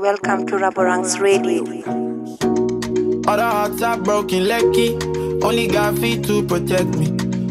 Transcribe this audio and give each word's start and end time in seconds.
welcome 0.00 0.46
to 0.46 0.54
Raboranks 0.56 1.20
Radio. 1.20 1.60
All 3.28 3.36
the 3.36 3.44
hearts 3.44 3.82
are 3.82 3.98
broken, 3.98 4.48
lucky. 4.48 4.94
Only 5.44 5.66
God 5.66 5.98
feet 5.98 6.24
to 6.24 6.42
protect 6.42 6.96
me. 6.96 7.08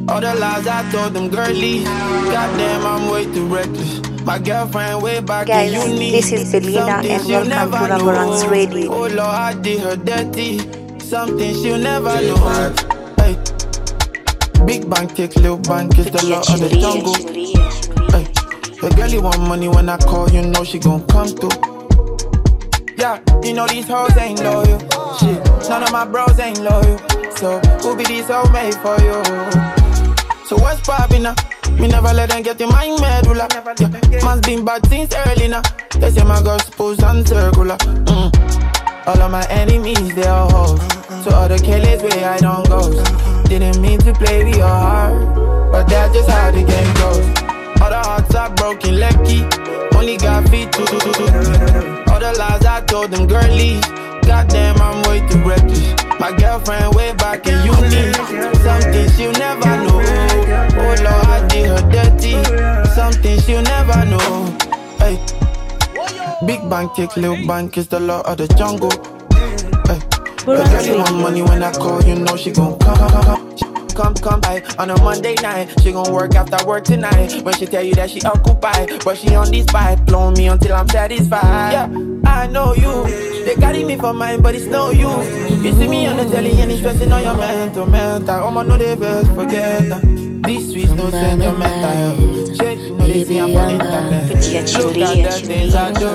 All 0.10 0.20
the 0.20 0.34
lies 0.34 0.66
I 0.66 0.90
told 0.92 1.14
them, 1.14 1.30
girly. 1.30 1.84
Goddamn, 1.84 2.86
I'm 2.88 3.12
way 3.12 3.26
too 3.26 3.46
reckless. 3.46 4.02
My 4.24 4.40
girlfriend 4.40 5.04
way 5.04 5.20
back 5.20 5.46
Guys, 5.46 5.72
in 5.74 5.92
uni. 5.92 6.12
this 6.12 6.32
is 6.32 6.52
Belinda 6.52 6.80
Something 6.86 7.12
and 7.12 7.22
she'll 7.22 7.48
welcome 7.48 7.50
to 7.50 7.56
never 7.56 7.78
Raboranks. 7.78 8.50
Radio. 8.50 8.94
Oh 8.94 9.02
Lord, 9.02 9.20
I 9.20 9.54
did 9.54 9.80
her 9.82 9.96
dirty. 9.96 10.58
Something 11.00 11.54
she'll 11.54 11.78
never 11.78 12.20
know. 12.20 12.74
Hey. 13.18 13.38
Big 14.66 14.90
bank 14.90 15.14
take 15.16 15.36
little 15.36 15.58
bank 15.58 16.00
is 16.00 16.10
the 16.10 16.26
law 16.26 16.40
of 16.40 16.60
the 16.60 16.70
jungle. 16.70 17.14
Hey. 18.10 18.26
The 18.82 18.96
girl 18.96 19.10
you 19.10 19.22
want 19.22 19.40
money 19.42 19.68
when 19.68 19.88
I 19.88 19.98
call, 19.98 20.28
you 20.32 20.42
know 20.42 20.64
she 20.64 20.80
gon' 20.80 21.06
come 21.06 21.28
through. 21.28 21.79
Yeah, 23.00 23.22
you 23.42 23.54
know 23.54 23.66
these 23.66 23.88
hoes 23.88 24.18
ain't 24.18 24.42
loyal. 24.44 24.78
Shit, 25.20 25.42
none 25.70 25.84
of 25.84 25.92
my 25.94 26.04
bros 26.04 26.38
ain't 26.38 26.60
loyal. 26.60 26.98
So 27.38 27.60
who 27.80 27.96
be 27.96 28.04
these 28.04 28.28
hoes 28.28 28.52
made 28.52 28.76
for 28.76 29.00
you? 29.00 29.24
So 30.46 30.58
what's 30.58 30.82
poppin' 30.82 31.24
now? 31.24 31.36
Me 31.80 31.88
never 31.88 32.12
let 32.12 32.30
them 32.30 32.44
get 32.44 32.60
in 32.60 32.68
my 32.68 32.90
medulla. 33.00 33.48
Yeah, 34.12 34.26
man's 34.26 34.42
been 34.46 34.66
bad 34.66 34.86
since 34.88 35.16
early 35.16 35.48
now. 35.48 35.62
They 35.96 36.12
say 36.12 36.26
my 36.26 36.44
girl's 36.44 36.66
supposed 36.66 37.02
and 37.02 37.26
circular. 37.26 37.78
Mm. 37.78 39.08
All 39.08 39.22
of 39.22 39.32
my 39.32 39.48
enemies, 39.48 40.14
they 40.14 40.28
are 40.28 40.52
hoes. 40.52 40.82
So 41.24 41.32
all 41.32 41.48
the 41.48 41.58
killers 41.58 42.04
way 42.04 42.26
I 42.26 42.38
don't 42.40 42.68
go. 42.68 42.82
Didn't 43.46 43.82
mean 43.82 44.00
to 44.00 44.14
play 44.14 44.44
with 44.44 44.58
your 44.58 44.68
heart, 44.68 45.72
but 45.72 45.88
that's 45.88 46.14
just 46.14 46.30
how 46.30 46.52
the 46.52 46.64
game 46.64 46.94
goes. 46.96 47.82
All 47.82 47.92
the 47.92 48.02
hearts 48.04 48.36
are 48.36 48.54
broken, 48.56 49.00
lucky. 49.00 49.46
Only 49.96 50.18
got 50.18 50.50
feet 50.50 50.70
to 50.74 51.89
All 52.20 52.34
the 52.34 52.38
lies 52.38 52.66
I 52.66 52.82
told 52.82 53.12
them, 53.12 53.28
girlies. 53.28 53.80
Goddamn, 54.28 54.76
I'm 54.82 55.02
way 55.08 55.26
too 55.30 55.40
reckless. 55.40 55.96
My 56.20 56.36
girlfriend 56.36 56.94
way 56.94 57.14
back 57.14 57.48
in 57.48 57.56
uni. 57.66 58.12
Something 58.60 59.10
she'll 59.12 59.32
never 59.32 59.72
know. 59.86 60.04
Oh 60.76 60.96
Lord, 61.00 61.28
I 61.32 61.48
did 61.48 61.68
her 61.68 61.90
dirty. 61.90 62.36
Something 62.90 63.40
she'll 63.40 63.62
never 63.62 64.04
know. 64.04 64.58
Hey. 65.00 65.16
Big 66.46 66.70
bank 66.70 66.94
take 66.94 67.16
little 67.16 67.48
bank 67.48 67.78
is 67.78 67.88
the 67.88 68.02
law 68.02 68.20
of 68.26 68.38
the 68.38 68.50
jungle. 68.50 68.92
Hey. 69.88 70.00
The 70.44 70.68
girl 70.72 70.86
you 70.86 70.98
want 70.98 71.16
money 71.22 71.42
when 71.42 71.64
I 71.64 71.72
call, 71.72 72.04
you 72.04 72.16
know 72.16 72.36
she 72.36 72.52
gon' 72.52 72.78
come, 72.80 73.56
come, 74.00 74.14
come. 74.14 74.30
Come, 74.30 74.40
come 74.40 74.42
by 74.42 74.64
on 74.78 74.90
a 74.90 74.98
Monday 75.04 75.36
night. 75.42 75.74
She 75.82 75.92
gon' 75.92 76.14
work 76.14 76.34
after 76.36 76.66
work 76.66 76.86
tonight. 76.86 77.44
When 77.44 77.54
she 77.56 77.66
tell 77.66 77.84
you 77.84 77.94
that 77.96 78.10
she 78.10 78.22
occupied, 78.22 79.04
but 79.04 79.18
she 79.18 79.36
on 79.36 79.52
this 79.52 79.66
pipe, 79.66 80.06
blow 80.06 80.32
me 80.32 80.48
until 80.48 80.74
I'm 80.74 80.88
satisfied. 80.88 81.74
Yeah, 81.74 81.90
I 82.26 82.48
know 82.48 82.74
you. 82.74 83.04
They 83.44 83.56
carry 83.56 83.84
me 83.84 83.98
for 83.98 84.14
mine, 84.14 84.42
but 84.42 84.56
it's 84.56 84.66
no 84.66 84.92
you. 84.92 85.10
You 85.62 85.74
see 85.74 85.88
me 85.88 86.08
on 86.08 86.18
the 86.18 86.26
telly 86.26 86.52
and 86.62 86.72
it's 86.72 86.80
stressing 86.80 87.12
on 87.12 87.24
your 87.24 87.36
mental, 87.36 87.86
mental. 87.86 88.36
Oh, 88.36 88.48
I'ma 88.48 88.64
know 88.64 88.78
they 88.78 88.96
best 88.96 89.32
forget 89.34 89.90
that. 89.90 90.02
These 90.46 90.72
sweets 90.72 90.92
no 90.92 91.10
sentimental. 91.10 92.56
Shit, 92.56 92.80
you 92.80 92.96
know 92.96 93.06
they 93.06 93.24
see 93.26 93.38
I'm 93.38 93.56
on 93.56 93.72
internet. 93.72 94.30
Look 94.30 94.98
at 94.98 95.42
the 95.42 95.48
things 95.48 95.76
I 95.76 95.92
do. 95.92 96.08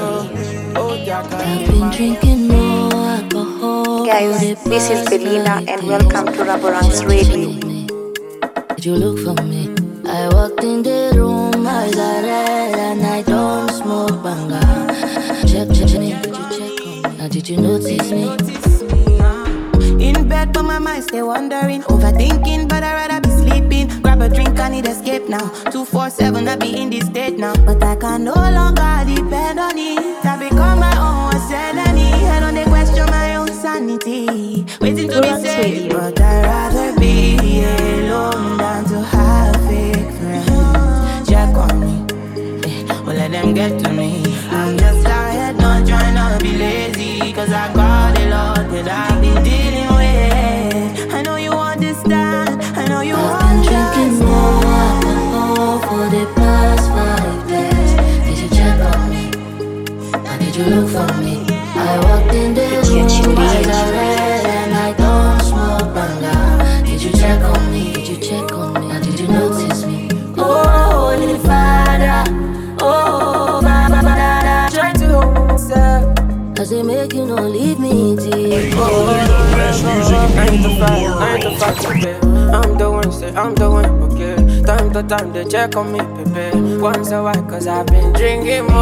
Oh, 0.77 0.97
Jack, 1.05 1.31
I've 1.33 1.69
been 1.69 1.91
drinking 1.91 2.49
more 2.49 2.93
alcohol. 2.95 4.07
Guys, 4.07 4.65
this 4.65 4.91
is 4.91 5.09
Belinda 5.09 5.63
and 5.71 5.87
welcome 5.87 6.27
to 6.27 6.45
Raboranks 6.45 7.07
Radio. 7.07 7.64
Did 8.85 9.01
you 9.01 9.07
look 9.07 9.19
for 9.21 9.43
me? 9.45 9.75
I 10.05 10.29
walked 10.29 10.63
in 10.63 10.83
the 10.83 11.13
room, 11.17 11.67
eyes 11.67 11.97
are 11.97 12.23
red, 12.23 12.75
and 12.79 13.03
I 13.03 13.23
don't 13.23 13.71
smoke 13.71 14.23
banga. 14.23 14.61
Check, 15.49 15.69
check, 15.73 15.89
check, 15.89 16.03
you 16.05 16.21
check 16.53 16.85
me? 16.85 17.01
Now 17.17 17.29
did 17.29 17.49
you 17.49 17.57
notice 17.57 18.11
me? 18.11 18.25
In 20.07 20.29
bed, 20.29 20.53
but 20.53 20.65
my 20.65 20.79
mind 20.79 21.05
stay 21.05 21.23
wandering, 21.23 21.81
overthinking, 21.85 22.69
but 22.69 22.83
I'd 22.83 23.09
rather 23.09 23.27
be 23.27 23.31
sleeping. 23.31 23.89
Grab 24.03 24.21
a 24.21 24.29
drink, 24.29 24.61
I 24.61 24.69
need 24.69 24.87
escape 24.87 25.31
now. 25.31 25.49
247, 25.73 26.47
I 26.47 26.57
be 26.57 26.77
in 26.77 26.91
this 26.91 27.07
state 27.07 27.39
now. 27.39 27.55
But 27.65 27.83
I 27.83 27.97
can 27.97 28.25
no 28.25 28.35
longer 28.35 29.03
depend 29.07 29.61
on 29.61 29.79
it. 29.79 30.27
I 30.27 30.37
become 30.37 30.81
my 30.81 30.94
sanity. 33.75 34.65
Waiting 34.81 35.09
to 35.11 35.21
be 35.21 35.29
saved, 35.43 35.91
but 35.91 36.21
I'd 36.21 36.45
rather 36.47 37.01
be 37.01 37.65
alone 37.65 38.57
than 38.59 38.85
to 38.91 38.99
have 39.01 39.57
fake 39.67 40.11
friends. 40.19 41.29
Check 41.29 41.55
on 41.65 41.75
me. 41.81 41.95
Well, 43.05 43.17
let 43.17 43.33
them 43.33 43.53
get 43.53 43.73
to 43.83 43.93
me. 43.93 44.23
I'm 44.51 44.79
just 44.79 45.05
tired, 45.07 45.57
not 45.57 45.87
trying 45.89 46.17
to 46.17 46.45
be 46.45 46.53
lazy. 46.57 47.33
Cause 47.33 47.51
I 47.51 47.73
got 47.75 48.19
a 48.19 48.25
lot 48.29 48.65
that 48.71 48.89
I've 48.89 49.21
been 49.21 49.43
dealing 49.43 49.91
with. 49.99 51.13
I 51.13 51.23
know 51.23 51.37
you 51.37 51.53
understand. 51.53 52.63
I 52.81 52.87
know 52.87 53.01
you 53.01 53.17
I've 53.17 53.41
been 53.41 53.59
drinking 53.69 54.25
more 54.25 54.65
alcohol 54.75 55.79
for 55.87 56.05
the 56.15 56.25
past 56.37 56.87
five 56.97 57.49
days. 57.49 57.91
Did 58.27 58.39
you 58.43 58.49
check 58.57 58.79
on 58.93 59.11
me? 59.11 59.25
Now 60.25 60.39
did 60.39 60.55
you 60.57 60.65
look 60.75 60.89
for 60.95 61.13
me? 61.23 61.37
I 61.77 61.99
walked 62.05 62.35
in 62.35 62.55
the 62.55 62.63
room, 62.63 63.09
Cause 76.65 76.71
they 76.71 76.83
make 76.83 77.13
you 77.13 77.27
not 77.27 77.43
leave 77.43 77.79
me 77.79 78.17
deep. 78.17 78.73
Nine 78.73 78.81
to 80.63 80.71
five, 80.79 81.21
nine 81.21 81.41
to 81.43 81.59
five, 81.59 81.77
baby. 81.77 82.09
I'm 82.57 82.79
the 82.79 82.91
one, 82.91 83.13
say 83.13 83.35
I'm 83.35 83.55
the 83.55 83.71
one, 83.71 83.85
okay. 84.05 84.63
Time 84.63 84.91
to 84.95 85.03
time 85.03 85.31
they 85.35 85.45
check 85.45 85.77
on 85.77 85.93
me, 85.93 86.01
baby. 86.25 86.79
Once 86.79 87.11
a 87.11 87.23
while, 87.23 87.43
cause 87.43 87.67
I've 87.67 87.87
been 87.89 88.15
drinking 88.15 88.65
more 88.65 88.79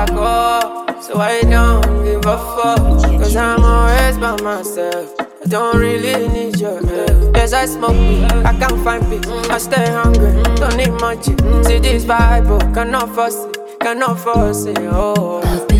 alcohol. 0.00 1.00
So 1.00 1.20
I 1.20 1.42
don't 1.42 2.02
give 2.02 2.26
a 2.26 2.36
fuck, 2.56 2.78
cause 3.20 3.36
I'm 3.36 3.62
always 3.62 4.18
by 4.18 4.40
myself. 4.42 5.14
I 5.20 5.46
don't 5.46 5.78
really 5.78 6.26
need 6.26 6.58
your 6.58 6.84
help. 6.84 7.36
Yes, 7.36 7.52
I 7.52 7.66
smoke 7.66 7.92
weed, 7.92 8.24
I 8.24 8.52
can't 8.58 8.82
find 8.82 9.08
peace. 9.08 9.48
I 9.48 9.58
stay 9.58 9.88
hungry, 9.92 10.42
don't 10.56 10.76
need 10.76 10.90
much. 11.00 11.26
See 11.66 11.78
this 11.78 12.04
vibe, 12.04 12.48
oh, 12.50 12.58
cannot 12.74 13.14
force 13.14 13.36
it, 13.36 13.78
cannot 13.78 14.18
force 14.18 14.64
it, 14.64 14.76
oh. 14.80 15.71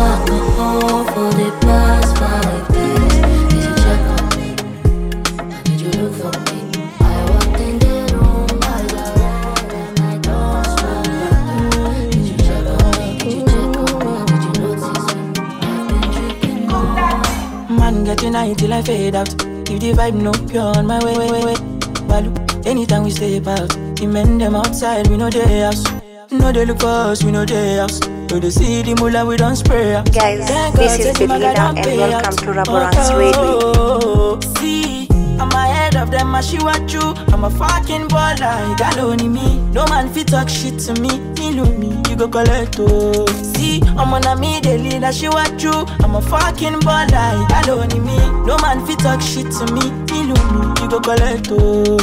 Alcohol 0.00 1.04
for 1.12 1.30
the 1.40 1.50
past 1.62 2.10
five 2.18 2.68
days. 2.74 3.22
Did 3.50 3.62
you 3.64 3.74
check 3.82 4.02
on 4.14 4.24
me? 4.38 4.48
Did 5.64 5.78
you 5.80 5.90
look 6.00 6.14
for 6.20 6.32
me? 6.46 6.60
I 7.00 7.02
walked 7.30 7.60
in 7.60 7.74
the 7.78 7.92
room, 8.14 8.48
smoke. 10.74 11.08
Did 12.12 12.24
you 12.28 12.36
check 12.38 12.66
on 12.66 12.80
me? 12.98 13.08
Did 13.20 13.34
you 13.36 13.44
check 13.46 13.64
on 13.66 13.78
me? 13.78 14.28
Did 14.28 14.42
you 14.44 14.52
notice 14.62 15.06
me? 15.14 15.22
I've 15.62 16.12
drinking. 16.12 16.58
Man 17.82 18.54
till 18.56 18.72
I 18.72 18.82
fade 18.82 19.14
out. 19.14 19.28
If 19.70 19.80
the 19.80 19.92
vibe 19.92 20.14
no 20.14 20.32
pure 20.48 20.76
on 20.76 20.86
my 20.86 20.98
way, 21.04 21.16
way, 21.18 21.30
way, 21.30 21.44
way. 21.44 21.56
Balu, 22.08 22.30
anytime 22.66 23.04
we 23.04 23.10
step 23.10 23.46
out, 23.46 23.68
the 23.96 24.06
men 24.06 24.38
them 24.38 24.54
outside, 24.54 25.06
we 25.08 25.16
know 25.16 25.28
they 25.30 25.60
house. 25.60 25.84
No 26.30 26.52
they 26.52 26.64
look 26.64 26.80
for 26.80 26.86
us, 26.86 27.22
we 27.22 27.30
know 27.32 27.44
they 27.44 27.76
house. 27.76 28.00
See 28.28 28.82
the 28.82 28.94
mullah, 29.00 29.24
we 29.26 29.36
don't 29.36 29.56
spray. 29.56 30.02
Guys, 30.12 30.46
Thank 30.46 30.76
this 30.76 30.98
is 30.98 31.16
don't 31.16 31.30
and 31.30 31.98
welcome 31.98 32.36
to 32.36 32.46
Raboranks 32.52 33.10
oh, 33.10 33.18
Radio. 33.18 33.34
Oh, 33.36 34.40
See, 34.60 35.08
I'm 35.40 35.50
ahead 35.50 35.96
of 35.96 36.10
them, 36.10 36.34
I 36.34 36.42
she 36.42 36.58
what 36.58 36.92
you. 36.92 37.00
I'm 37.32 37.44
a 37.44 37.50
fucking 37.50 38.08
baller, 38.08 38.78
got 38.78 38.98
only 38.98 39.28
me. 39.28 39.58
No 39.72 39.86
man 39.86 40.12
fit 40.12 40.28
talk 40.28 40.50
shit 40.50 40.78
to 40.80 40.94
me. 41.00 41.18
Me 41.38 41.54
know 41.54 41.64
me, 41.64 41.88
you 42.10 42.16
go 42.16 42.28
collect 42.28 42.76
oh. 42.78 43.26
See, 43.56 43.80
I'm 43.82 44.12
on 44.12 44.24
a 44.24 44.36
me 44.36 44.60
daily, 44.60 44.98
that 44.98 45.14
she 45.14 45.28
what 45.28 45.62
you. 45.62 45.72
I'm 45.72 46.14
a 46.14 46.20
fucking 46.20 46.80
baller, 46.80 47.48
got 47.48 47.68
only 47.70 47.98
me. 47.98 48.18
No 48.46 48.58
man 48.58 48.86
fit 48.86 48.98
talk 48.98 49.22
shit 49.22 49.50
to 49.52 49.72
me. 49.72 49.90
Me 50.12 50.26
know 50.26 50.42
me, 50.52 50.82
you 50.82 50.88
go 50.88 51.00
collect 51.00 51.48
oh. 51.50 51.96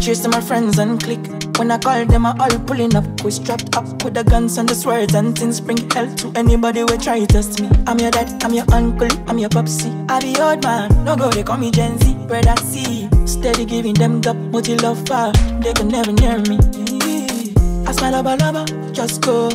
Cheers 0.00 0.20
to 0.20 0.28
my 0.28 0.40
friends 0.40 0.78
and 0.78 1.02
click. 1.02 1.45
When 1.58 1.70
I 1.70 1.78
call 1.78 2.04
them, 2.04 2.26
I 2.26 2.36
all 2.38 2.58
pulling 2.66 2.94
up. 2.94 3.24
We 3.24 3.30
strapped 3.30 3.76
up 3.76 4.04
with 4.04 4.12
the 4.12 4.24
guns 4.24 4.58
and 4.58 4.68
the 4.68 4.74
swords 4.74 5.14
and 5.14 5.36
things. 5.36 5.58
Bring 5.58 5.90
hell 5.90 6.14
to 6.16 6.32
anybody 6.36 6.80
who 6.80 6.98
try 6.98 7.20
to 7.20 7.26
test 7.26 7.60
me. 7.60 7.70
I'm 7.86 7.98
your 7.98 8.10
dad, 8.10 8.44
I'm 8.44 8.52
your 8.52 8.66
uncle, 8.72 9.08
I'm 9.26 9.38
your 9.38 9.48
popsy. 9.48 9.90
I 10.08 10.20
be 10.20 10.36
old 10.38 10.62
man, 10.62 11.04
no 11.04 11.16
go, 11.16 11.30
they 11.30 11.42
call 11.42 11.56
me 11.56 11.70
Gen 11.70 11.98
Z. 11.98 12.14
Brother 12.28 12.56
C, 12.62 13.08
steady 13.24 13.64
giving 13.64 13.94
them 13.94 14.20
the 14.20 14.34
multi 14.34 14.76
love 14.76 15.06
far. 15.08 15.32
They 15.62 15.72
can 15.72 15.88
never 15.88 16.12
near 16.12 16.38
me. 16.40 16.58
Ask 17.86 18.02
my 18.02 18.10
lover, 18.10 18.36
lover, 18.36 18.66
just 18.92 19.22
go. 19.22 19.48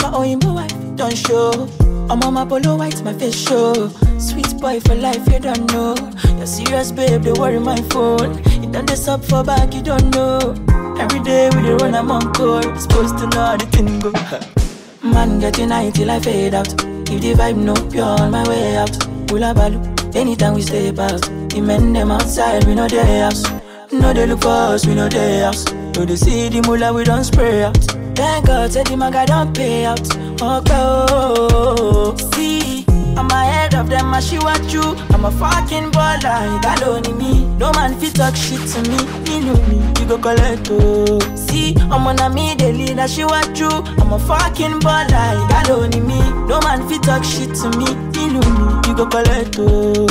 My 0.00 0.12
own 0.14 0.40
wife, 0.40 0.72
don't 0.96 1.16
show. 1.16 1.68
I'm 2.08 2.22
on 2.22 2.32
my 2.32 2.46
polo 2.46 2.76
white, 2.76 3.02
my 3.04 3.12
face 3.12 3.34
show. 3.34 3.88
Sweet 4.18 4.58
boy 4.58 4.80
for 4.80 4.94
life, 4.94 5.26
you 5.30 5.40
don't 5.40 5.70
know. 5.70 5.96
You're 6.38 6.46
serious, 6.46 6.92
babe, 6.92 7.22
they 7.22 7.32
worry 7.32 7.58
my 7.58 7.80
phone. 7.90 8.42
You 8.62 8.72
done 8.72 8.86
this 8.86 9.06
up 9.06 9.22
for 9.22 9.44
back, 9.44 9.74
you 9.74 9.82
don't 9.82 10.14
know. 10.14 10.65
Every 10.98 11.20
day 11.20 11.50
we 11.54 11.62
dey 11.62 11.74
run, 11.74 11.94
on 11.94 12.32
call. 12.34 12.62
Supposed 12.78 13.18
to 13.18 13.26
know 13.34 13.56
the 13.56 13.66
thing 13.72 14.00
go. 14.00 14.12
Man 15.12 15.38
get 15.40 15.58
united 15.58 15.94
till 15.94 16.10
I 16.10 16.20
fade 16.20 16.54
out. 16.54 16.68
If 17.08 17.20
the 17.20 17.34
vibe 17.34 17.56
no 17.56 17.74
pure 17.90 18.04
on 18.04 18.30
my 18.30 18.46
way 18.48 18.76
out, 18.76 18.90
pull 19.28 19.42
a 19.42 19.54
Balu. 19.54 19.78
Anytime 20.16 20.54
we 20.54 20.62
stay 20.62 20.90
past, 20.92 21.24
the 21.50 21.60
men 21.60 21.92
them 21.92 22.10
outside, 22.10 22.64
we 22.64 22.74
know 22.74 22.88
their 22.88 23.04
house. 23.24 23.44
No 23.92 24.12
they 24.12 24.26
look 24.26 24.40
for 24.42 24.48
us, 24.48 24.86
we 24.86 24.94
know 24.94 25.08
their 25.08 25.44
house. 25.44 25.64
No 25.94 26.04
they 26.04 26.16
see 26.16 26.48
the 26.48 26.62
mula, 26.62 26.92
we 26.92 27.04
don't 27.04 27.22
spray 27.24 27.62
out. 27.64 27.76
Thank 28.16 28.46
God, 28.46 28.72
say 28.72 28.82
the 28.82 28.96
maga 28.96 29.26
don't 29.26 29.54
pay 29.54 29.84
out. 29.84 30.00
Okay, 30.00 30.40
oh, 30.42 31.06
oh, 31.10 32.14
oh. 32.18 32.30
see. 32.34 32.75
I'm 33.16 33.30
ahead 33.30 33.74
of 33.74 33.88
them, 33.88 34.12
I 34.12 34.20
she 34.20 34.38
what 34.38 34.72
you. 34.72 34.82
I'm 35.10 35.24
a 35.24 35.30
fucking 35.30 35.90
baller, 35.92 36.60
got 36.62 36.82
only 36.82 37.12
me. 37.14 37.44
No 37.56 37.72
man 37.72 37.98
fit 37.98 38.14
talk 38.14 38.36
shit 38.36 38.60
to 38.72 38.82
me, 38.90 38.98
me 39.24 39.40
know 39.46 39.56
me, 39.68 39.78
you 40.00 40.06
go 40.06 40.18
collect 40.18 40.68
oh. 40.70 41.18
See, 41.34 41.74
I'm 41.78 42.06
on 42.06 42.18
a 42.20 42.28
me, 42.28 42.54
the 42.54 42.72
leader, 42.72 43.08
she 43.08 43.24
what 43.24 43.58
you. 43.58 43.68
I'm 43.68 44.12
a 44.12 44.18
fucking 44.18 44.80
baller, 44.80 45.48
got 45.48 45.70
only 45.70 46.00
me. 46.00 46.18
No 46.46 46.60
man 46.60 46.86
fit 46.88 47.02
talk 47.02 47.24
shit 47.24 47.54
to 47.56 47.70
me, 47.78 47.86
me 48.12 48.32
know 48.32 48.44
me, 48.56 48.88
you 48.88 48.94
go 48.94 49.06
collect 49.06 49.56
oh. 49.58 50.06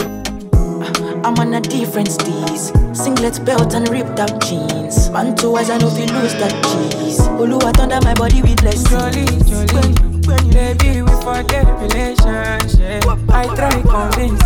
I'm 1.23 1.35
on 1.39 1.53
a 1.53 1.61
different 1.61 2.09
steez. 2.09 2.71
Singlet 2.95 3.43
belt 3.45 3.73
and 3.73 3.89
ripped 3.89 4.19
up 4.19 4.39
jeans. 4.43 5.09
Man, 5.09 5.35
two 5.35 5.55
eyes, 5.55 5.69
I 5.69 5.77
know 5.77 5.87
if 5.87 5.97
you 5.97 6.05
lose 6.05 6.33
that 6.35 6.53
cheese. 6.65 7.19
Oluwa 7.19 7.77
under 7.79 7.99
my 8.01 8.13
body 8.13 8.41
with 8.41 8.61
less 8.63 8.83
Jolly, 8.89 9.25
jolly. 9.49 10.14
Baby, 10.25 11.01
we 11.03 11.11
forget 11.21 11.65
relationship. 11.79 13.03
I 13.29 13.45
try 13.55 13.81
convince. 13.81 14.41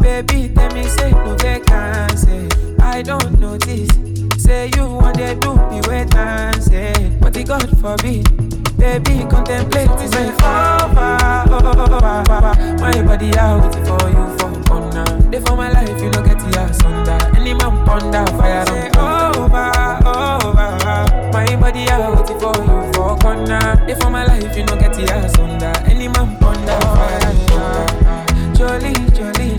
Baby, 0.00 0.52
tell 0.54 0.70
me 0.74 0.84
say 0.84 1.10
no 1.12 1.36
vacancy. 1.36 2.48
I 2.80 3.02
don't 3.02 3.38
notice. 3.38 3.88
Say 4.42 4.70
you 4.74 4.86
want 4.88 5.16
to 5.18 5.34
do 5.36 5.54
me 5.70 5.80
wait 5.86 6.12
and 6.16 6.62
say, 6.62 6.92
eh. 6.92 7.10
but 7.20 7.32
the 7.34 7.44
God 7.44 7.68
forbid. 7.80 8.26
Baby, 8.76 9.24
contemplate 9.30 9.90
me 9.90 10.06
say 10.08 10.30
over, 10.30 11.18
over. 11.54 12.40
My 12.80 13.02
body 13.02 13.30
out 13.38 13.72
for 13.86 14.08
you 14.10 14.26
for 14.38 14.50
corner. 14.68 15.30
Day 15.30 15.40
for 15.40 15.56
my 15.56 15.70
life, 15.70 16.02
you 16.02 16.10
know 16.10 16.22
get 16.24 16.38
the 16.38 16.58
ass 16.58 16.82
under. 16.84 17.36
Any 17.38 17.54
man 17.54 17.86
ponder 17.86 18.26
fire 18.36 18.66
say 18.66 18.88
over, 18.98 19.70
over. 21.72 21.86
My 21.86 21.86
body 21.86 21.88
out 21.90 22.28
for 22.40 22.64
you 22.64 22.92
for 22.92 23.16
corner. 23.18 23.86
Day 23.86 23.94
for 23.94 24.10
my 24.10 24.24
life, 24.26 24.56
you 24.56 24.64
know 24.64 24.76
get 24.76 24.94
the 24.94 25.04
ass 25.12 25.38
under. 25.38 25.72
Any 25.88 26.08
man 26.08 26.36
ponder 26.38 26.78
fire 26.80 27.26
under. 27.26 28.54
Jolly, 28.54 28.94
jolly, 29.14 29.58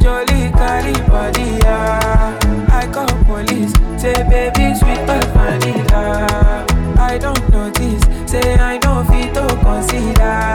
jolly, 0.00 0.50
carry 0.52 0.92
body 1.08 1.58
ah. 1.64 2.36
I 2.68 2.86
call 2.92 3.08
police, 3.24 3.72
say 4.00 4.14
baby 4.28 4.74
sweet 4.78 5.06
but 5.06 5.24
vanilla. 5.34 6.66
I 6.98 7.18
don't 7.18 7.48
notice, 7.50 8.02
say 8.30 8.54
I 8.54 8.78
know 8.78 9.04
fit 9.04 9.34
to 9.34 9.46
consider, 9.62 10.54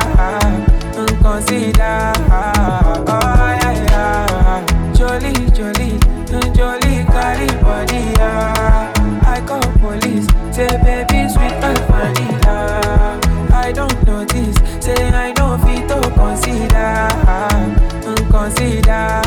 mm, 0.95 1.21
consider. 1.21 2.13
Oh 3.07 3.19
yeah 3.61 3.73
yeah, 3.89 4.93
jolly, 4.93 5.33
jolly, 5.51 5.99
sweet. 11.33 11.51
I 13.53 13.71
don't 13.73 14.05
notice, 14.05 14.55
say 14.83 15.09
I 15.09 15.31
know 15.33 15.57
fit 15.63 15.87
to 15.87 16.01
consider, 16.11 17.07
mm, 18.03 18.29
consider. 18.29 19.21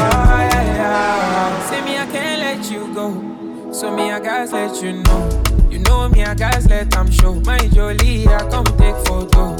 Oh 0.00 0.40
yeah 0.50 0.62
yeah, 0.78 1.68
say 1.68 1.80
me 1.84 1.98
I 1.98 2.06
can't 2.06 2.40
let 2.40 2.70
you 2.70 2.94
go, 2.94 3.72
so 3.72 3.94
me 3.94 4.10
I 4.10 4.20
guys 4.20 4.52
let 4.52 4.82
you 4.82 4.92
know. 5.02 5.42
You 5.70 5.78
know 5.80 6.08
me, 6.08 6.24
I 6.24 6.34
guys 6.34 6.66
let 6.68 6.94
show. 7.10 7.34
My 7.46 7.58
jolly, 7.58 8.26
I 8.28 8.38
come 8.50 8.64
take 8.78 8.96
photo. 9.06 9.54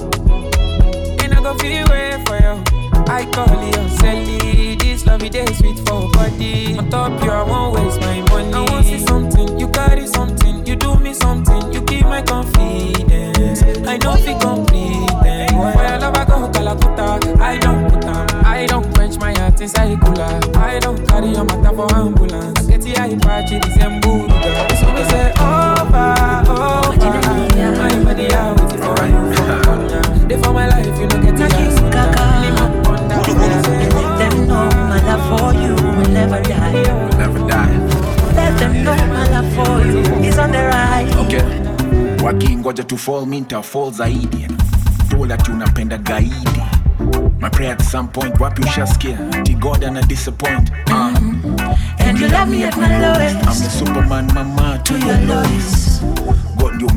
And 1.22 1.34
I 1.34 1.42
go 1.42 1.54
feel 1.58 1.86
way 1.88 2.22
for 2.26 2.36
you. 2.36 2.62
I 3.08 3.24
call 3.32 3.64
you 3.64 3.88
Sally. 3.98 4.81
This 5.02 5.10
love 5.10 5.30
day 5.32 5.46
sweet 5.54 5.78
for 5.80 6.08
body. 6.12 6.78
On 6.78 6.88
top 6.88 7.24
you, 7.24 7.30
I 7.30 7.42
won't 7.42 7.74
waste 7.74 8.00
my 8.02 8.20
money. 8.30 8.52
I 8.52 8.70
want 8.70 8.86
see 8.86 9.00
something, 9.00 9.58
you 9.58 9.66
carry 9.68 10.06
something, 10.06 10.64
you 10.64 10.76
do 10.76 10.94
me 11.00 11.12
something, 11.12 11.72
you 11.72 11.82
keep 11.82 12.04
my 12.04 12.22
confidence. 12.22 13.62
I 13.84 13.96
if 13.96 14.28
you 14.28 14.38
complete. 14.38 15.10
For 15.10 15.82
your 15.82 15.98
love, 15.98 16.14
I 16.14 16.24
go 16.24 16.48
Calacuta. 16.54 17.40
I 17.40 17.58
don't 17.58 17.90
put 17.90 18.04
on, 18.04 18.30
I 18.44 18.66
don't 18.66 18.94
quench 18.94 19.18
my 19.18 19.32
heart 19.32 19.60
inside 19.60 20.00
cooler. 20.02 20.40
I 20.54 20.78
don't 20.78 21.04
carry 21.08 21.30
your 21.30 21.46
matter 21.46 21.74
for 21.74 21.92
ambulance. 21.96 22.60
I 22.60 22.70
get 22.70 22.82
the 22.82 22.96
eye 22.96 23.18
patch, 23.18 23.50
it 23.50 23.66
is 23.66 23.76
embuda. 23.78 24.70
So 24.78 24.86
we 24.94 25.02
say 25.10 25.32
over, 25.42 26.52
over. 26.52 26.91
Tu 42.92 42.98
fall 42.98 43.24
mi 43.24 43.42
fall 43.62 43.90
zaidi. 43.90 44.46
That 45.28 45.48
unapenda 45.48 45.96
gaidi. 45.96 47.40
My 47.40 47.48
prayer 47.48 47.72
at 47.72 47.80
some 47.80 48.08
point 48.08 48.34
wapi 48.38 48.62
ushaskia 48.62 49.16
ti 49.44 49.54
God 49.54 49.82
ana 49.82 50.02
disappoint. 50.02 50.70
Uh, 50.88 51.16
And 52.00 52.18
you 52.18 52.28
love 52.28 52.50
me 52.50 52.64
at 52.64 52.76
my 52.76 52.88
I'm 52.88 53.44
the 53.46 53.70
superman 53.70 54.26
mama 54.34 54.78
to 54.84 54.92
To 54.92 55.06
your 55.06 55.20
lowest. 55.26 55.91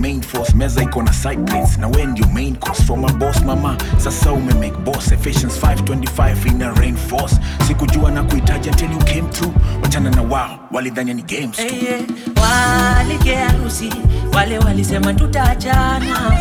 Main 0.05 0.21
force, 0.21 0.53
meza 0.53 0.83
iko 0.83 1.01
na 1.01 1.11
side 1.13 1.43
plates 1.47 1.77
na 1.79 1.87
we 1.87 2.05
ndio 2.05 2.27
main 2.27 2.55
course 2.57 2.83
from 2.83 3.05
a 3.05 3.13
boss 3.13 3.41
mama. 3.43 3.75
Sasa 3.97 4.31
ume 4.31 4.53
make 4.59 4.77
boss 4.83 5.11
Ephesians 5.11 5.57
5:25 5.57 6.47
ina 6.47 6.71
reinforce. 6.79 7.35
Sikujua 7.67 8.11
na 8.11 8.23
kuhitaji 8.23 8.69
until 8.69 8.91
you 8.91 8.99
came 8.99 9.27
through. 9.29 9.53
Wachana 9.83 10.09
na 10.11 10.21
wao, 10.21 10.59
walidhania 10.71 11.13
ni 11.13 11.21
games 11.21 11.57
tu. 11.57 11.61
Hey, 11.63 11.83
yeah. 11.83 12.01
Walike 12.41 13.35
harusi 13.35 13.89
wale 14.33 14.59
walisema 14.59 15.13
tutaachana, 15.13 16.31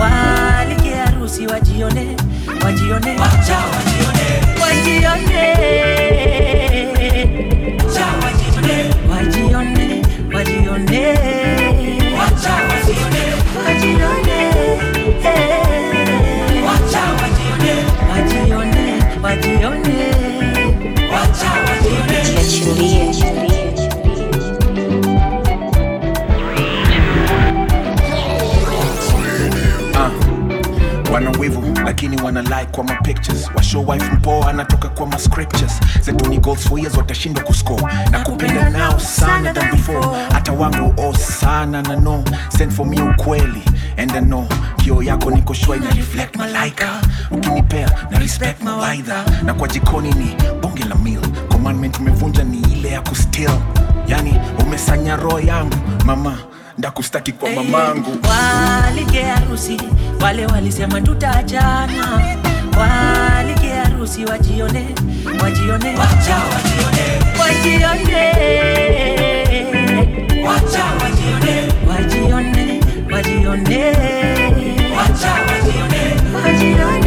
walike 0.00 0.94
harusi 0.94 1.46
wajione, 1.46 2.16
wajione, 2.64 3.16
wacha 3.20 3.56
wajione, 3.56 4.42
wajione, 4.62 5.93
wajione. 22.68 24.24
Wana 31.12 31.30
wivu 31.30 31.62
lakini 31.84 32.22
wana 32.22 32.42
like 32.42 32.64
kwa 32.72 32.84
ma 32.84 32.94
pictures. 32.94 33.50
Washow 33.54 33.86
mpoa 34.12 34.50
anatoka 34.50 34.88
kwa 34.88 35.06
mascriptures 35.06 35.80
zetuni 36.00 36.38
zetu 36.38 36.40
goals 36.40 36.68
for 36.68 36.78
years 36.80 36.96
watashindwa 36.96 37.44
kuscore. 37.44 37.82
Na 38.10 38.20
kupenda 38.20 38.70
nao 38.70 38.98
sana 38.98 39.52
than 39.52 39.70
before. 39.70 40.06
Hata 40.32 40.52
wangu 40.52 40.94
oh 41.02 41.14
sana 41.14 41.82
na 41.82 41.96
no. 41.96 42.24
Send 42.58 42.72
for 42.72 42.86
me 42.86 42.96
ukweli 43.02 43.62
and 43.96 44.12
I 44.12 44.20
kio 44.76 45.02
yako 45.02 45.30
niko 45.30 45.54
shwa 45.54 45.76
ina 45.76 45.90
reflect 45.90 46.36
malaika 46.36 47.00
ukinipea 47.30 47.90
na 48.10 48.18
respect 48.18 48.62
mawaidha 48.62 49.24
na 49.44 49.54
kwa 49.54 49.68
jikoni 49.68 50.10
ni 50.12 50.36
bonge 50.62 50.84
la 50.84 50.94
meal 50.94 51.20
commandment 51.64 51.98
umevunja 51.98 52.44
ni 52.44 52.58
ile 52.72 52.88
ya 52.88 53.00
kustil 53.00 53.50
yani 54.06 54.34
umesanya 54.66 55.16
roho 55.16 55.40
yangu 55.40 55.76
mama 56.04 56.38
ndakustaki 56.78 57.32
kwa 57.32 57.50
mamangu. 57.50 58.10
Walike 58.28 59.22
harusi 59.22 59.80
wale 60.20 60.46
walisema 60.46 61.00
tutaachana, 61.00 62.20
walike 62.78 63.68
harusi 63.68 64.24
wajione, 64.24 64.94
wajione, 65.42 65.96
wacha 65.98 66.36
wajione, 66.36 67.06
wajione, 67.40 68.24
wacha 70.46 70.84
wajione, 71.02 71.72
wajione, 71.88 72.80
wajione, 73.12 73.84
wacha 74.96 75.32
wajione, 75.32 76.02
wajione, 76.44 77.03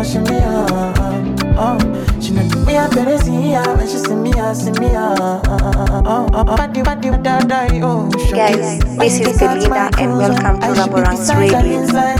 shimmy, 0.00 0.26
shimmy, 0.26 0.40
yeah. 0.40 0.66
Uh, 0.70 1.34
oh, 1.56 1.76
uh. 1.76 2.20
she 2.20 2.32
not 2.32 2.48
me 2.66 2.76
a 2.76 2.88
better 2.88 3.18
see, 3.18 3.50
yeah, 3.50 3.62
uh, 3.62 3.76
when 3.76 3.86
she 3.86 3.98
see 3.98 4.14
me, 4.14 4.30
yeah, 4.30 4.52
see 4.52 4.70
me. 4.72 4.88
Oh, 4.94 5.42
oh, 5.46 6.28
oh, 6.32 6.44
body, 6.44 6.82
body, 6.82 7.10
da, 7.10 7.40
da, 7.40 7.68
oh. 7.82 8.08
Guys, 8.30 8.80
oh. 8.84 8.98
this 8.98 9.20
is 9.20 9.42
When 9.42 9.60
you 9.60 9.60
take 9.60 9.72
out 9.72 9.92
Delina 9.92 10.00
and 10.00 10.16
welcome 10.16 10.60
to 10.60 10.66
I 10.66 10.74
Raboranks 10.74 11.28
Radio. 11.36 11.60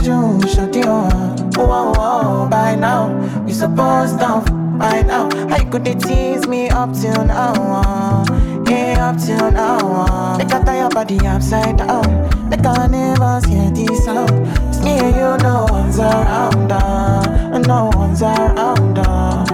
you, 0.01 0.83
oh. 0.85 1.49
oh, 1.57 1.93
oh, 1.97 2.49
by 2.49 2.75
now. 2.75 3.09
We 3.45 3.53
supposed 3.53 4.19
to 4.19 4.43
by 4.77 5.01
now. 5.01 5.29
How 5.49 5.63
could 5.69 5.85
they 5.85 5.95
tease 5.95 6.47
me 6.47 6.69
up 6.69 6.93
till 6.93 7.25
now? 7.25 7.53
Uh, 7.57 8.63
yeah, 8.69 9.09
up 9.09 9.17
till 9.19 9.51
now. 9.51 9.79
Uh. 9.79 10.37
Make 10.37 10.53
I 10.53 10.63
tie 10.63 10.77
your 10.79 10.89
body 10.89 11.19
upside 11.25 11.77
down. 11.77 12.49
Make 12.49 12.65
I 12.65 12.87
never 12.87 13.41
hear 13.47 13.71
this 13.71 14.05
sound. 14.05 14.29
It's 14.69 14.79
me 14.83 14.99
and 14.99 15.15
you, 15.15 15.37
no 15.43 15.65
one's 15.69 15.99
around. 15.99 16.71
Uh, 16.71 17.42
no 17.59 17.89
one's 17.95 18.21
around. 18.21 18.97
Uh. 18.97 19.45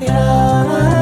Yeah. 0.00 0.93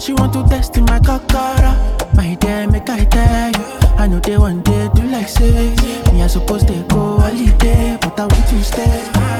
She 0.00 0.14
want 0.14 0.32
to 0.32 0.42
test 0.48 0.78
in 0.78 0.84
my 0.86 0.98
kakara. 0.98 1.76
My 2.14 2.34
dear, 2.34 2.66
make 2.66 2.88
I 2.88 3.04
tell 3.04 3.50
you. 3.50 3.64
I 3.98 4.08
know 4.08 4.18
they 4.18 4.38
want 4.38 4.64
day 4.64 4.88
do 4.94 5.02
like 5.02 5.28
say. 5.28 5.74
Me, 6.10 6.22
I 6.22 6.26
suppose 6.26 6.64
they 6.64 6.82
go 6.84 7.18
holiday, 7.18 7.98
but 8.00 8.18
I 8.18 8.22
want 8.22 8.46
to 8.48 8.64
stay. 8.64 9.39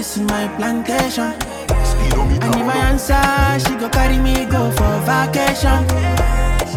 This 0.00 0.16
in 0.16 0.24
my 0.24 0.48
plantation. 0.56 1.32
And 2.42 2.56
if 2.56 2.68
I 2.74 2.78
answer, 2.90 3.22
she 3.62 3.76
go 3.76 3.88
carry 3.90 4.16
me 4.16 4.46
go 4.46 4.70
for 4.78 4.94
vacation. 5.08 5.80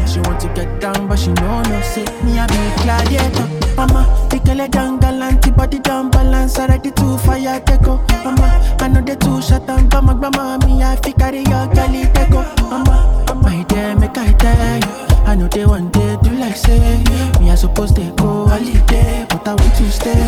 She 0.06 0.20
want 0.26 0.42
to 0.42 0.50
get 0.54 0.82
down, 0.82 1.08
but 1.08 1.18
she 1.18 1.32
know 1.40 1.62
no 1.62 1.82
say 1.82 2.04
me 2.24 2.38
a 2.38 2.46
be 2.52 2.62
gladiator. 2.84 3.48
Mama, 3.78 4.02
the 4.30 4.40
girl 4.46 4.68
down 4.68 5.00
galant, 5.00 5.56
body 5.56 5.80
down 5.80 6.12
balance, 6.12 6.60
already 6.60 6.92
too 6.92 7.18
fire 7.20 7.62
go. 7.82 7.96
Mama, 8.26 8.48
I 8.82 8.90
know 8.90 9.02
they 9.02 9.16
too 9.16 9.42
shut 9.42 9.66
down, 9.68 9.88
but 9.88 10.02
my 10.02 10.14
grandma 10.14 10.58
me 10.66 10.84
I 10.84 10.98
fi 10.98 11.14
carry 11.14 11.44
your 11.52 11.66
girlie 11.76 12.10
go. 12.30 12.42
Mama, 12.72 13.36
my 13.42 13.64
dear, 13.70 13.96
make 13.96 14.18
I 14.18 14.34
tell 14.34 14.80
you, 14.84 15.16
I 15.26 15.36
know 15.36 15.48
they 15.48 15.66
want 15.66 15.94
day 15.94 16.18
do 16.24 16.32
like 16.32 16.58
say 16.58 17.02
me 17.40 17.52
I 17.52 17.56
suppose 17.56 17.94
they 17.94 18.10
go 18.18 18.48
holiday, 18.48 19.26
but 19.30 19.48
I 19.48 19.54
want 19.56 19.76
to 19.78 19.92
stay. 19.92 20.24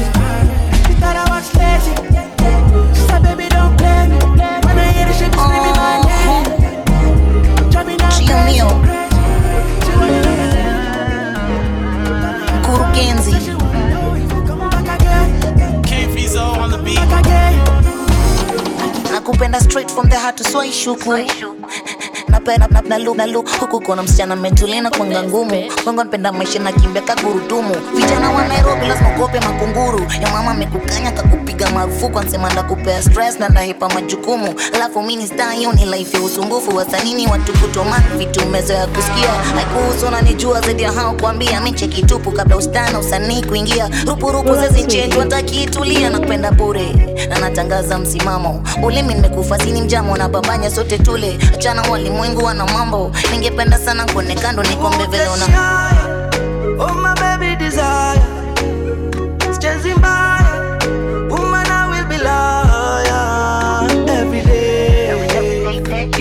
She 0.88 0.94
thought 1.02 1.18
I 1.18 1.26
was 1.30 1.48
lazy. 1.56 2.35
Nakupenda 19.12 19.60
straight 19.60 19.92
from 19.92 20.10
the 20.10 20.20
heart 20.20 20.38
so 20.40 20.44
swai 20.44 20.72
shuku 20.72 21.28
napenda 22.54 22.98
na, 22.98 23.26
na, 23.26 23.26
look, 23.26 23.48
na 23.48 23.58
huku 23.60 23.82
kuna 23.82 24.04
msichana 24.04 24.36
mejulina 24.36 24.90
kwanga 24.90 25.24
ngumu. 25.24 25.64
Wengo 25.86 26.04
napenda 26.04 26.32
maisha 26.32 26.60
na 26.60 26.72
kimbia 26.72 27.02
kagurudumu 27.02 27.76
vijana 27.96 28.32
wa 28.32 28.48
nairobi 28.48 28.86
lazima 28.86 29.10
ukope 29.18 29.40
makunguru. 29.40 30.00
Ya 30.22 30.30
mama 30.32 30.52
amekukanya 30.52 31.12
kakupiga 31.12 31.70
marufuku. 31.70 32.20
Ansema 32.20 32.50
ndakupea 32.54 33.02
stress 33.02 33.40
na 33.40 33.50
ndahepa 33.50 33.90
majukumu. 33.90 34.54
Alafu 34.74 35.02
mini 35.04 35.30
hiyo 35.58 35.74
ni 35.74 35.86
life 35.86 36.18
ya 36.18 36.24
usumbufu. 36.24 36.76
Wasanini 36.76 37.28
watu 37.28 37.54
kutomani 37.54 38.06
vitu 38.18 38.46
mezoya 38.46 38.88
kusikia? 38.88 39.32
Haikuhusu 39.56 40.12
nanijua 40.12 40.62
zaidi 40.62 40.84
ya 40.84 40.92
hao 40.92 41.14
kuambia. 41.14 41.62
Miche 41.62 41.88
kitupu 41.88 42.32
kabla 42.32 42.58
ustana 42.58 43.00
usanii 43.00 43.44
kuingia. 43.44 43.90
Rupurupu 44.08 44.56
zezinchenji 44.56 45.18
takiitulia 45.30 46.10
na 46.10 46.20
kupenda 46.20 46.52
bure 46.52 46.94
na 47.30 47.40
natangaza 47.40 47.98
msimamo. 47.98 48.64
Ulimi 48.84 49.14
nimekufa 49.14 49.60
sini 49.60 49.82
mjamo 49.82 50.18
na 50.18 50.30
babanya 50.30 50.72
sote 50.72 50.98
tule. 50.98 51.38
Achana 51.54 51.82
walimwengu 51.82 52.35
wana 52.44 52.66
mambo. 52.66 53.12
Ningependa 53.32 53.78
sana 53.78 54.06
kuone 54.06 54.36
kando 54.36 54.64
nikombe 54.64 55.06
vile 55.06 55.28
una 55.28 55.46
Oh 56.80 56.94
my 56.94 57.14
baby 57.20 57.56
desire. 57.56 58.22
Sichezi 59.54 59.94
mbaya. 59.94 60.46
Woman 61.30 61.66
I 61.72 61.90
will 61.92 62.06
be 62.10 62.18
loyal 62.18 64.10
Every 64.10 64.42
day 64.42 65.12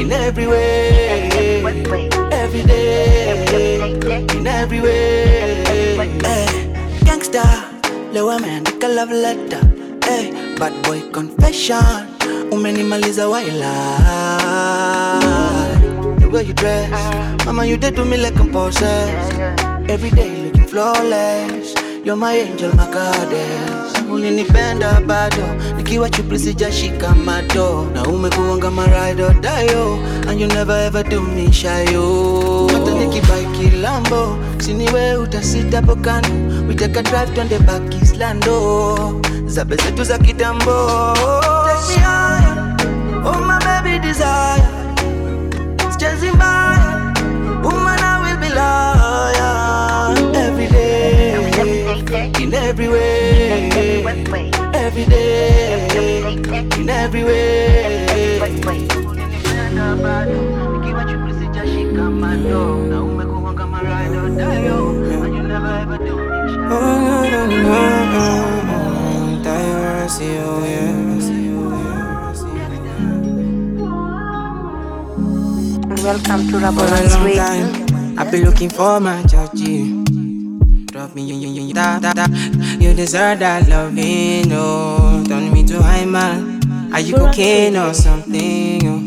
In 0.01 0.13
every 0.13 0.47
way. 0.47 1.61
Every 2.33 2.63
day 2.63 3.93
In 4.37 4.47
every 4.47 4.81
way. 4.81 5.65
Hey, 6.23 6.49
Gangsta 7.05 7.43
Leo 8.13 8.31
ameandika 8.31 8.89
love 8.89 9.13
letter. 9.13 9.61
Hey, 10.09 10.33
Bad 10.59 10.73
boy 10.83 11.01
confession. 11.13 12.07
Umenimaliza 12.51 13.29
waila 13.29 13.71
way 16.35 16.43
you 16.45 16.53
dress. 16.55 16.91
Mama 17.47 17.65
you 17.65 17.77
did 17.77 17.95
to 17.97 18.05
me 18.05 18.17
like 18.17 18.37
I'm 18.39 18.51
possessed. 18.51 19.39
Every 19.89 20.11
day 20.11 20.45
looking 20.45 20.67
flawless. 20.67 21.75
You're 22.05 22.17
my 22.17 22.35
angel, 22.35 22.75
my 22.77 22.91
goddess. 22.91 23.93
Ulinipenda 24.11 25.01
bado. 25.07 25.43
Nikiwa 25.77 26.11
chupli 26.11 26.39
sijashika 26.39 27.15
mato 27.15 27.87
Na 27.95 28.03
umekuanga 28.03 28.71
maraido 28.71 29.27
oh. 29.27 30.29
And 30.29 30.41
you 30.41 30.47
never 30.49 30.77
ever 30.77 31.03
do 31.03 31.21
me 31.21 31.53
shy 31.53 31.87
oh. 31.97 32.69
Hata 32.73 32.91
nikibaiki 32.91 33.77
lambo 33.83 34.37
siniwe 34.59 35.17
utasita 35.17 35.83
pokano 35.83 36.29
we 36.69 36.75
take 36.75 36.97
a 36.99 37.03
drive 37.03 37.31
twende 37.35 37.59
back 37.59 38.03
islando 38.03 39.21
zabe 39.47 39.77
zetu 39.77 40.05
za 40.05 40.19
kitambo. 40.19 40.89
Take 41.67 41.89
me 41.89 42.03
higher, 42.03 42.77
oh 43.25 43.41
my 43.47 43.59
baby 43.59 43.99
desire 43.99 44.74
sichezi 46.25 46.37
mbaya 46.37 47.13
woman 47.63 47.99
I 48.01 48.19
will 48.23 48.39
be 48.41 48.49
loyal 48.49 50.37
every 50.37 50.69
day 50.69 51.35
in 52.43 52.55
every 52.55 52.89
way. 52.89 54.05
Every 54.75 55.05
day 55.07 56.37
in 56.79 56.91
every 56.91 57.25
way. 57.25 58.39
Nikiwa 60.73 61.05
chupi 61.05 61.35
sijashika 61.41 62.11
mando 62.11 62.77
na 62.91 63.03
umekuwa 63.03 63.55
kama 63.55 63.81
ride 63.81 64.17
or 64.19 64.31
die 64.31 64.67
yo 64.67 64.89
and 65.25 65.35
you 65.37 65.43
never 65.43 65.85
Welcome 76.05 76.49
to 76.49 76.59
long 76.61 76.77
time, 76.77 78.19
I've 78.19 78.31
been 78.31 78.45
looking 78.45 78.69
for 78.69 79.01
my 79.01 79.23
Georgie. 79.23 80.05
Drop 80.85 81.15
me, 81.15 81.23
you, 81.23 81.35
you, 81.35 81.63
you, 81.63 81.73
da, 81.73 81.99
da, 81.99 82.13
da. 82.13 82.27
You 82.79 82.93
deserve 82.93 83.39
that 83.39 83.67
loving, 83.71 84.53
oh. 84.53 85.25
Turn 85.27 85.51
me 85.51 85.65
to 85.65 85.83
high 85.83 86.05
man. 86.05 86.61
Are 86.93 87.01
you 87.01 87.17
cocaine 87.17 87.79
or 87.79 87.95
something? 87.95 88.87
Oh. 88.87 88.99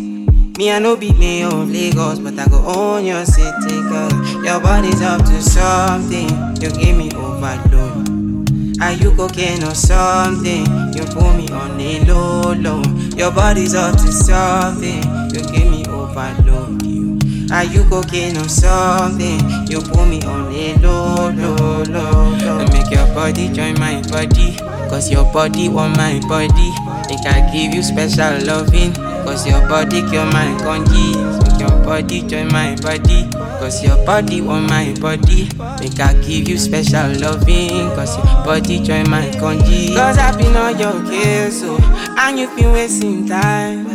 Me, 0.57 0.71
I 0.71 0.79
know 0.79 0.95
be 0.95 1.13
me 1.13 1.43
of 1.43 1.69
Lagos, 1.69 2.17
but 2.17 2.33
I 2.39 2.47
go 2.47 2.63
own 2.65 3.05
your 3.05 3.25
city, 3.25 3.79
girl. 3.89 4.09
Your 4.43 4.59
body's 4.59 5.03
up 5.03 5.21
to 5.21 5.39
something. 5.39 6.27
You 6.59 6.71
give 6.71 6.97
me 6.97 7.11
overload. 7.11 8.81
Are 8.81 8.93
you 8.93 9.11
cocaine 9.15 9.63
or 9.63 9.75
something? 9.75 10.65
You 10.95 11.03
put 11.03 11.35
me 11.35 11.47
on 11.49 11.79
a 11.79 11.99
low, 12.05 12.53
low. 12.53 12.81
Your 13.15 13.31
body's 13.31 13.75
up 13.75 13.95
to 13.97 14.11
something. 14.11 15.03
You 15.29 15.41
give 15.51 15.66
overload. 16.07 16.83
You. 16.85 17.19
Are 17.51 17.63
you 17.63 17.83
cocaine 17.89 18.37
or 18.37 18.49
something? 18.49 19.39
You 19.69 19.79
put 19.81 20.07
me 20.07 20.21
on 20.23 20.51
a 20.51 20.75
low, 20.77 21.29
low, 21.31 21.83
low, 21.83 22.33
low. 22.35 22.59
And 22.59 22.71
make 22.73 22.91
your 22.91 23.07
body 23.13 23.49
join 23.49 23.79
my 23.79 24.01
body. 24.09 24.55
Cause 24.89 25.11
your 25.11 25.31
body 25.31 25.69
want 25.69 25.97
my 25.97 26.19
body. 26.27 26.69
Make 27.09 27.25
I 27.25 27.49
give 27.51 27.73
you 27.73 27.83
special 27.83 28.45
loving. 28.45 28.93
Cause 28.93 29.47
your 29.47 29.61
body 29.67 30.01
cure 30.09 30.25
my 30.25 30.57
congee. 30.61 31.15
Make 31.43 31.59
your 31.59 31.83
body 31.83 32.21
join 32.23 32.47
my 32.49 32.75
body. 32.81 33.29
Cause 33.59 33.83
your 33.83 33.97
body 34.05 34.41
want 34.41 34.69
my 34.69 34.93
body. 34.99 35.49
Make 35.79 35.99
I 35.99 36.13
give 36.21 36.47
you 36.49 36.57
special 36.57 37.11
loving. 37.19 37.89
Cause 37.95 38.15
your 38.17 38.25
body 38.43 38.83
join 38.83 39.09
my 39.09 39.29
congee. 39.39 39.93
Cause 39.95 40.17
I've 40.17 40.37
been 40.37 40.55
on 40.55 40.77
your 40.79 41.01
case, 41.09 41.61
so 41.61 41.77
and 42.19 42.39
you've 42.39 42.55
been 42.55 42.71
wasting 42.71 43.27
time. 43.27 43.86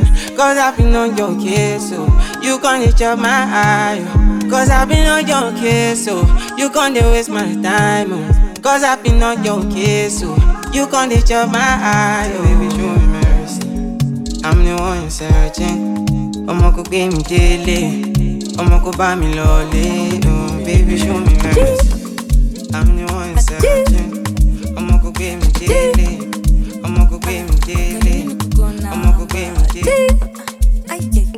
Cause 0.43 0.59
I've 0.59 0.77
been 0.77 0.97
on 0.97 1.17
your 1.17 1.39
case, 1.41 1.91
so 1.91 2.05
you 2.43 2.59
can't 2.59 2.99
chop 2.99 3.17
my 3.21 3.29
eye. 3.29 4.03
oh. 4.05 4.51
Cause 4.51 4.71
I've 4.71 4.89
been 4.89 5.07
on 5.07 5.25
your 5.29 5.53
case, 5.53 6.05
so 6.05 6.27
you 6.59 6.69
can't 6.69 6.97
waste 6.97 7.31
my 7.31 7.55
time. 7.63 8.13
oh. 8.13 8.55
Cause 8.61 8.83
I've 8.83 9.05
been 9.05 9.23
on 9.23 9.45
your 9.45 9.63
case, 9.71 10.19
so 10.19 10.35
you 10.73 10.89
can't 10.89 11.13
chop 11.27 11.49
my 11.53 11.61
eye. 11.61 12.33
Oh, 12.35 12.43
baby, 12.43 12.71
show 12.71 12.93
me 12.93 13.07
mercy. 13.15 14.43
I'm 14.45 14.65
the 14.65 14.75
one 14.83 15.09
searching. 15.11 15.93
Ọmọ 16.51 16.73
kò 16.77 16.83
gbé 16.83 17.07
mi 17.13 17.23
délé, 17.31 17.79
ọmọ 18.59 18.77
kò 18.85 18.91
bá 18.99 19.15
mi 19.17 19.27
lọlé. 19.39 19.87
Oh, 20.27 20.51
baby, 20.67 20.99
show 20.99 21.19
me 21.27 21.35
mercy. 21.43 21.89
I'm 22.75 22.89
the 22.99 23.05
one 23.15 23.39
searching. 23.47 24.11
Ọmọ 24.77 24.95
kò 25.03 25.11
gbé 25.15 25.37
mi 25.41 25.49
délé, 25.61 26.09
ọmọ 26.85 27.03
kò 27.11 27.17
gbé 27.23 27.35
mi 27.49 27.57
délé, 27.67 28.17
ọmọ 28.93 29.09
kò 29.19 29.25
gbé 29.31 29.43
mi. 29.55 30.12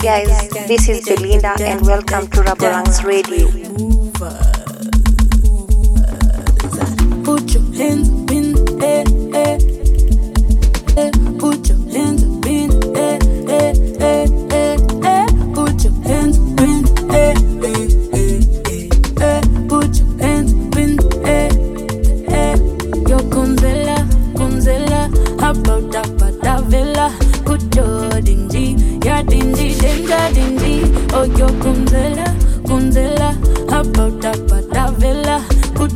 Guys, 0.05 0.51
this 0.69 0.87
is 0.87 1.03
Belinda 1.07 1.55
and 1.61 1.81
welcome 1.81 2.29
to 2.29 2.43
Raboranks 2.43 3.03
Radio. 3.05 3.49
Put 7.25 7.55
your 7.55 7.63
hands 7.73 8.14
Gonzela, 31.61 33.31
how 33.71 33.81
about 33.83 34.21
that 34.23 34.37
patavela? 34.49 35.43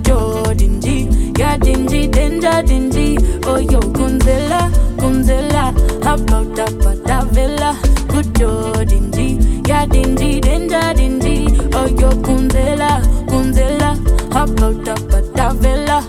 Your 0.07 0.55
dingy, 0.55 1.09
yeah, 1.39 1.57
dingy, 1.57 2.07
danger, 2.09 2.63
dingy. 2.63 3.17
Oh, 3.45 3.57
yo, 3.57 3.81
Gonzela, 3.81 4.71
about 6.03 6.55
that 6.57 6.73
patavela? 6.83 7.75
Your 8.39 8.85
dingy, 8.85 9.39
yeah, 9.69 9.87
dingy, 9.87 10.41
danger, 10.41 10.93
dingy. 10.95 11.47
Oh, 11.75 11.87
yo, 11.87 12.11
Gonzela, 12.23 13.01
about 14.31 14.85
that 14.85 14.99
patavela? 15.11 16.05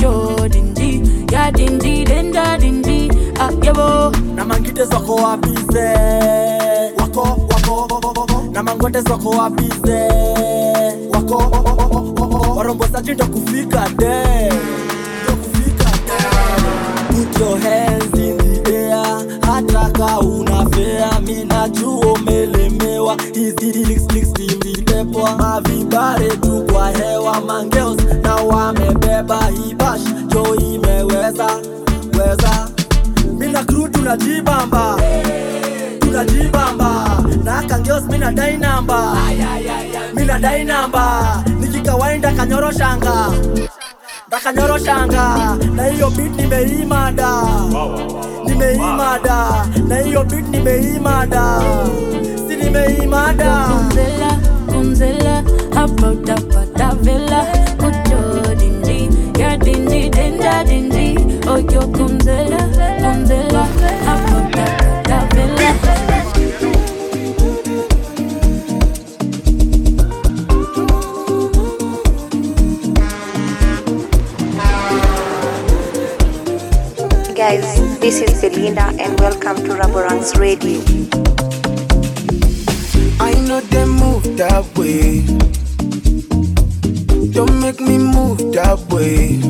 Your 0.00 0.48
dingy, 0.48 1.02
yeah, 1.30 1.50
dingy, 1.50 2.04
danger, 2.04 2.56
dingy. 2.58 3.10
Ah, 3.38 3.50
yabo. 3.62 4.12
na 4.34 4.44
mangite 4.44 4.84
zako 4.84 5.14
wapize 5.14 5.88
wako 5.88 6.61
na 8.82 9.00
zako 9.00 9.30
wapize 9.30 10.08
wako 11.12 11.36
warombosaji 12.56 13.14
ndo 13.14 13.26
kufika 13.26 13.88
de. 13.88 14.48
Ndo 15.24 15.36
kufika 15.36 15.90
de. 16.06 17.16
Put 17.16 17.40
hata 19.46 19.90
ka 19.90 20.18
una 20.20 20.66
fea 20.70 21.20
mina 21.20 21.68
jua 21.68 22.12
umelemewa 22.12 23.16
tu 26.40 26.66
kwa 26.72 26.90
hewa 26.90 27.40
mangeos 27.40 27.96
na 28.22 28.34
wamebeba 28.36 29.46
hibash 29.46 30.02
jo 30.28 30.54
imeweza 30.54 31.46
weza. 32.18 32.68
Mina 33.38 33.64
kru 33.64 33.88
tunajibamba 33.88 34.96
tunajibamba 34.96 34.96
Raka 37.52 37.76
ngios 37.78 38.04
mina 38.10 38.30
dai 38.32 38.56
namba. 38.56 38.98
Mina 40.16 40.36
dai 40.44 40.64
namba. 40.64 41.04
Nikikawaida 41.60 42.30
kanyoroshanga 42.36 43.14
ndakanyoroshanga 44.28 45.24
na 45.76 45.84
hiyo 45.86 46.10
beat 46.16 46.32
nimeimada. 46.36 47.30
Nimeimada. 48.46 49.38
Na 49.88 49.96
hiyo 49.98 50.24
beat 50.24 50.48
nimeimada. 50.48 51.44
Si 52.48 52.56
nimeimada. 52.56 53.52
Kumzela 53.68 54.30
kumzela 54.72 55.42
hapa 55.74 56.06
utapata 56.10 56.94
vela. 57.02 57.46
Guys, 77.42 77.98
this 77.98 78.20
is 78.20 78.40
Belinda 78.40 78.94
and 79.02 79.18
welcome 79.18 79.56
to 79.66 79.74
Raboranks 79.74 80.38
Radio. 80.38 80.78
I 83.18 83.34
know 83.48 83.58
they 83.60 83.84
move 83.84 84.22
that 84.36 84.62
way. 84.78 85.26
Don't 87.32 87.60
make 87.60 87.80
me 87.80 87.98
move 87.98 88.38
that 88.54 88.78
way. 88.94 89.42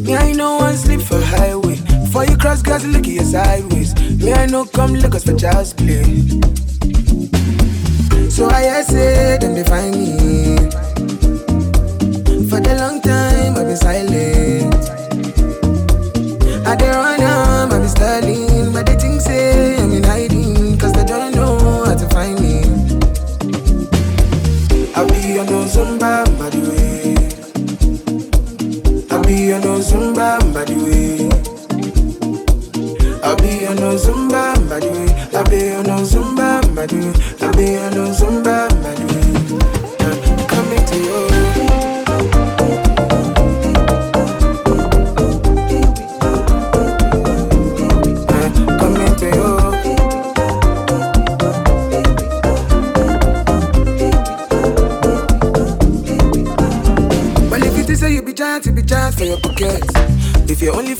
Me, 0.00 0.16
I 0.16 0.32
know 0.32 0.56
one 0.56 0.74
sleep 0.78 1.02
for 1.02 1.20
highway. 1.20 1.76
For 2.10 2.24
you 2.24 2.34
cross 2.38 2.62
gas, 2.62 2.82
look 2.86 3.06
at 3.06 3.12
your 3.12 3.24
sideways. 3.24 3.94
Me, 4.22 4.32
I 4.32 4.46
know 4.46 4.64
come 4.64 4.94
look 4.94 5.14
us 5.14 5.24
for 5.24 5.36
child's 5.36 5.74
play. 5.74 6.02
So 8.30 8.48
I 8.48 8.80
say, 8.88 9.36
them 9.36 9.52
they 9.52 9.64
find 9.64 9.94
me. 9.94 10.56
For 12.48 12.58
the 12.58 12.74
long 12.80 13.02
time, 13.02 13.52
I've 13.58 13.66
been 13.66 13.76
silent. 13.76 14.69
I 16.70 16.76
dey 16.76 17.09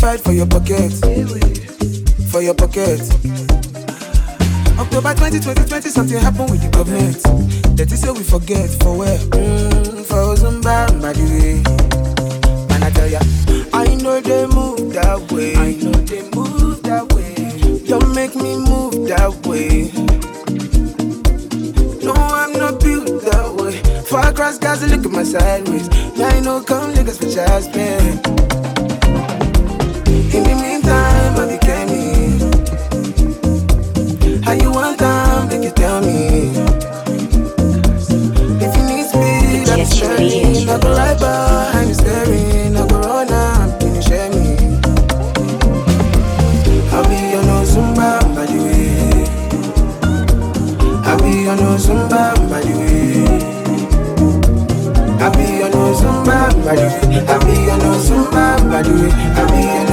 fight 0.01 0.21
for 0.21 0.33
your 0.33 0.47
pocket, 0.47 0.91
for 2.33 2.41
your 2.41 2.55
pocket. 2.55 3.01
October 4.81 5.13
2020, 5.13 5.69
20, 5.69 5.89
something 5.91 6.17
happened 6.19 6.51
with 6.51 6.63
the 6.63 6.71
government. 6.73 7.21
That 7.77 7.93
is 7.93 8.01
say 8.01 8.11
we 8.11 8.23
forget 8.23 8.71
for 8.81 8.97
where? 8.97 9.19
Mm, 9.19 10.05
for 10.09 10.35
Zumba, 10.41 10.89
by 11.03 11.13
the 11.13 11.25
way. 11.29 11.61
Man, 12.69 12.83
I 12.83 12.91
tell 12.91 13.09
ya, 13.09 13.21
I 13.75 13.95
know 13.97 14.21
they 14.21 14.47
move 14.47 14.95
that 14.95 15.21
way. 15.33 15.55
I 15.57 15.77
know 15.85 15.93
they 15.93 16.23
move 16.33 16.83
that 16.85 17.13
way. 17.13 17.85
Don't 17.85 18.15
make 18.15 18.35
me 18.35 18.57
move 18.57 19.07
that 19.09 19.37
way. 19.45 19.93
No, 22.03 22.15
I'm 22.15 22.53
not 22.55 22.81
built 22.81 23.23
that 23.29 23.53
way. 23.53 23.77
Far 24.05 24.31
across 24.31 24.59
Gaza, 24.59 24.87
look 24.87 25.05
at 25.05 25.13
my 25.13 25.25
sideways. 25.25 25.89
Yeah, 26.17 26.29
I 26.29 26.41
know, 26.41 26.63
come 26.63 26.95
look 26.95 27.07
at 27.07 27.15
spin. 27.63 28.19
In 28.25 28.39
no 58.01 58.07
Zumba, 58.07 58.57
by 58.71 58.83
the 58.83 58.93
way. 58.93 59.11
I'll 59.37 59.49
be 59.49 59.89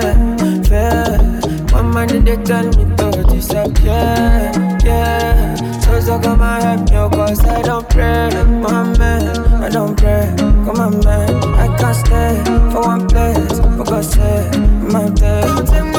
the 0.00 0.64
fear, 0.68 1.40
fear. 1.40 1.72
One 1.72 1.94
man 1.94 2.08
did 2.08 2.24
they 2.24 2.36
tell 2.42 2.64
me 2.64 2.96
to 2.96 3.24
disappear, 3.24 4.52
yeah. 4.84 5.54
So 5.80 6.00
so 6.00 6.20
come 6.20 6.42
and 6.42 6.62
help 6.62 6.90
me, 6.90 6.96
oh 6.96 7.10
cause 7.10 7.44
I 7.44 7.62
don't 7.62 7.88
pray, 7.88 8.28
my 8.44 8.96
man, 8.98 9.62
I 9.62 9.68
don't 9.68 9.96
pray. 9.96 10.34
Come 10.38 10.80
on, 10.80 11.00
man, 11.04 11.34
I 11.54 11.76
can't 11.78 11.96
stay 11.96 12.42
for 12.72 12.82
one 12.82 13.08
place, 13.08 13.60
oh 13.60 13.76
for 13.76 13.84
God's 13.84 14.10
sake, 14.12 14.58
my 14.92 15.08
day. 15.10 15.91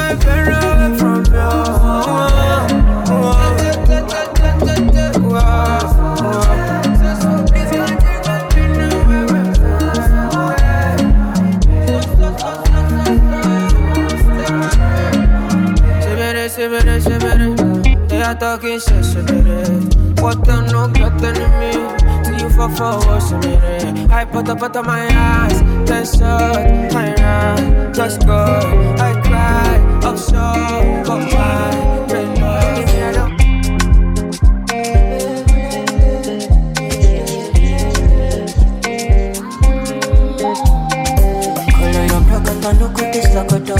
Sebere 20.33 20.39
What 20.39 20.45
the 20.45 20.61
no 20.71 20.87
get 20.87 21.23
enemy 21.23 21.73
See 22.23 22.43
you 22.43 22.49
for 22.49 22.69
forward, 22.69 23.21
sebere 23.21 24.09
I 24.11 24.25
put 24.25 24.49
up 24.49 24.61
out 24.63 24.75
of 24.75 24.85
my 24.85 25.07
eyes 25.11 25.61
Then 25.85 26.05
shut, 26.05 26.95
I 26.95 27.13
run 27.21 27.93
Just 27.93 28.25
go, 28.25 28.43
I 28.97 29.13
cry 29.21 29.77
Offshore, 30.03 31.03
go 31.03 31.19
by 31.31 31.69
Red 32.09 32.39
love, 32.39 32.75
give 32.75 32.87
me 32.87 33.01
a 33.01 33.11
love 33.13 33.31
Color 41.77 42.05
your 42.05 42.21
prokoto, 42.27 42.69
look 42.79 42.99
at 43.01 43.13
this 43.13 43.27
lokoto. 43.35 43.77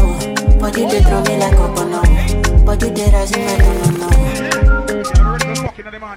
Body 0.60 0.86
they 0.86 1.02
throw 1.02 1.22
me 1.24 1.38
like 1.38 1.54
a 1.54 1.68
banana. 1.74 2.66
Body 2.66 2.89
they 2.89 3.10
rise 3.12 3.32
in 3.32 3.46
my 3.46 3.58
no 3.58 3.74
no 3.74 4.08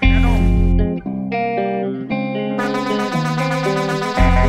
no. 0.01 0.06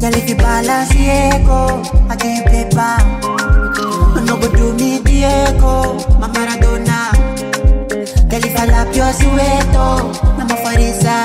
Girl, 0.00 0.14
if 0.14 0.28
you 0.28 0.36
balance 0.36 0.90
Diego, 0.90 1.82
I 2.08 2.16
give 2.16 2.36
you 2.36 2.44
paper. 2.44 2.96
No 4.26 4.36
go 4.40 4.48
do 4.54 4.74
me 4.74 5.00
Diego, 5.02 5.94
my 6.20 6.28
Maradona. 6.28 7.10
Girl, 8.30 8.44
if 8.44 8.56
I 8.58 8.66
lap 8.66 8.94
your 8.94 9.12
sueto, 9.12 10.12
I'm 10.38 10.50
a 10.50 10.56
farisa. 10.62 11.18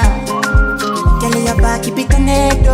Girl, 1.20 1.36
your 1.44 1.56
back 1.58 1.84
keep 1.84 1.98
it 1.98 2.10
connected, 2.10 2.68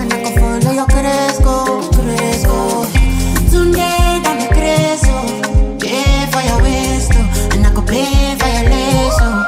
and 0.00 0.12
I 0.12 0.22
can 0.22 0.38
follow 0.38 0.72
your 0.72 0.86
cresco, 0.86 1.82
cresco. 1.92 2.84
Sunday, 3.50 4.20
dame 4.24 4.48
creso, 4.54 5.16
pay 5.80 6.26
for 6.30 6.42
your 6.48 6.62
waist, 6.62 7.12
oh, 7.14 7.48
and 7.52 7.66
I 7.66 7.74
go 7.74 7.82
pay 7.82 8.36
for 8.38 8.48
your 8.48 8.70
lace, 8.70 9.18
oh, 9.20 9.44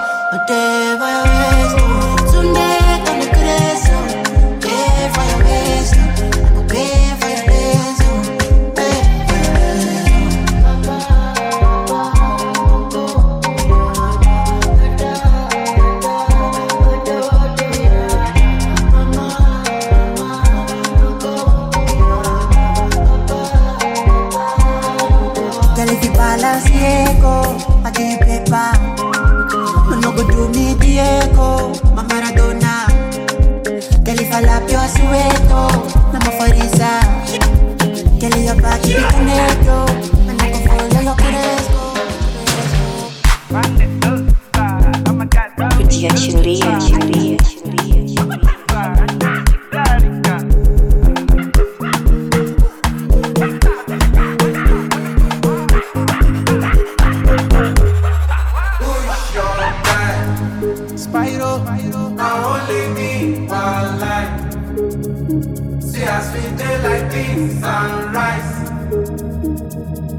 sunrise. 67.51 68.71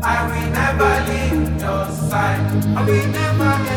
I 0.03 0.17
will 0.29 0.49
never 0.59 0.91
leave 1.09 1.61
your 1.61 1.85
side. 2.09 2.65
I 2.77 2.85
will 2.85 3.07
never. 3.07 3.74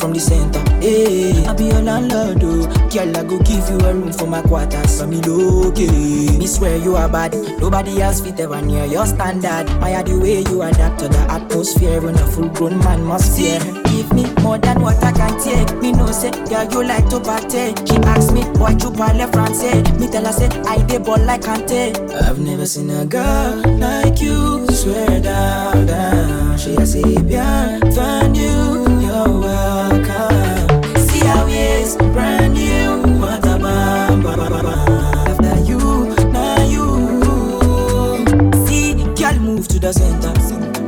From 0.03 0.11
the 0.11 0.19
center. 0.19 0.59
Hey, 0.83 1.45
I 1.47 1.53
be 1.53 1.63
your 1.71 1.81
landlord, 1.81 2.43
oh. 2.43 2.67
Girl, 2.91 3.15
I 3.17 3.23
go 3.23 3.39
give 3.39 3.63
you 3.71 3.79
a 3.87 3.93
room 3.93 4.11
for 4.11 4.27
my 4.27 4.41
quarters. 4.41 4.99
For 4.99 5.07
me, 5.07 5.21
okay. 5.23 5.87
Me 6.37 6.45
swear 6.45 6.75
you 6.75 6.97
are 6.97 7.07
bad. 7.07 7.31
Nobody 7.61 8.01
else 8.01 8.19
fit 8.19 8.37
ever 8.41 8.61
near 8.61 8.83
your 8.83 9.05
standard. 9.05 9.69
I 9.81 9.93
are 9.95 10.03
the 10.03 10.19
way 10.19 10.41
you 10.43 10.61
adapt 10.61 10.99
to 10.99 11.07
the 11.07 11.19
atmosphere 11.31 12.01
when 12.01 12.15
a 12.15 12.27
full 12.27 12.49
grown 12.49 12.79
man 12.79 13.01
must 13.05 13.37
fear. 13.37 13.59
Give 13.95 14.11
me 14.11 14.25
more 14.43 14.57
than 14.57 14.81
what 14.81 15.01
I 15.01 15.13
can 15.13 15.39
take. 15.39 15.71
Me 15.81 15.93
no 15.93 16.07
say, 16.11 16.31
girl, 16.51 16.67
you 16.69 16.83
like 16.83 17.07
to 17.09 17.21
party. 17.21 17.71
She 17.87 17.95
ask 18.03 18.33
me, 18.33 18.41
why 18.59 18.71
you 18.71 18.91
parle 18.91 19.23
français? 19.31 19.87
Me 20.01 20.07
tell 20.11 20.25
her, 20.25 20.33
say, 20.33 20.49
I 20.67 20.83
dey 20.83 20.97
ball 20.97 21.23
like 21.23 21.41
Kante. 21.43 21.95
I've 22.27 22.39
never 22.39 22.65
seen 22.65 22.89
a 22.89 23.05
girl 23.05 23.55
like 23.79 24.19
you. 24.19 24.67
Swear 24.67 25.21
down, 25.21 25.85
down. 25.85 26.57
She 26.57 26.73
a 26.73 26.83
Sabian, 26.83 27.79
find 27.95 28.35
you, 28.35 28.99
you're 28.99 29.39
welcome. 29.39 29.92
Move 39.53 39.67
to 39.67 39.79
the 39.79 39.93
center. 39.93 40.33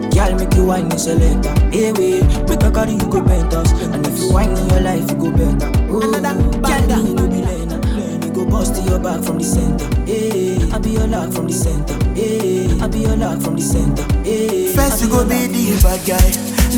Girl, 0.10 0.36
make 0.36 0.54
you 0.56 0.66
wine 0.66 0.88
me 0.90 0.98
selector. 0.98 1.54
Hey, 1.70 1.90
eh, 1.90 1.92
way, 1.94 2.22
make 2.50 2.64
a 2.64 2.72
carry 2.72 2.94
you 2.94 3.08
go 3.10 3.22
penthouse. 3.24 3.72
And 3.94 4.06
if 4.08 4.18
you 4.20 4.32
wine 4.34 4.50
in 4.58 4.70
your 4.70 4.82
life, 4.82 5.06
you 5.12 5.18
go 5.18 5.32
better. 5.32 5.70
Oh, 5.90 6.00
girl, 6.02 7.04
me 7.04 7.14
no 7.14 7.28
be 7.28 7.42
lena. 7.46 7.78
Me 8.22 8.30
go 8.32 8.46
bust 8.46 8.82
your 8.86 9.00
back 9.00 9.24
from 9.24 9.38
the 9.38 9.44
center. 9.44 9.86
Hey, 10.06 10.58
I 10.72 10.80
be 10.80 10.92
your 10.92 11.08
lock 11.08 11.32
from 11.34 11.48
the 11.48 11.54
center. 11.54 11.94
Hey, 12.16 12.72
I 12.82 12.88
be 12.88 13.00
your 13.00 13.18
lock 13.18 13.42
from 13.42 13.56
the 13.56 13.62
center. 13.62 14.04
Hey, 14.24 14.74
First 14.74 15.04
you 15.04 15.10
go 15.10 15.24
be 15.28 15.48
the 15.48 15.80
bad 15.84 16.02
guy, 16.08 16.30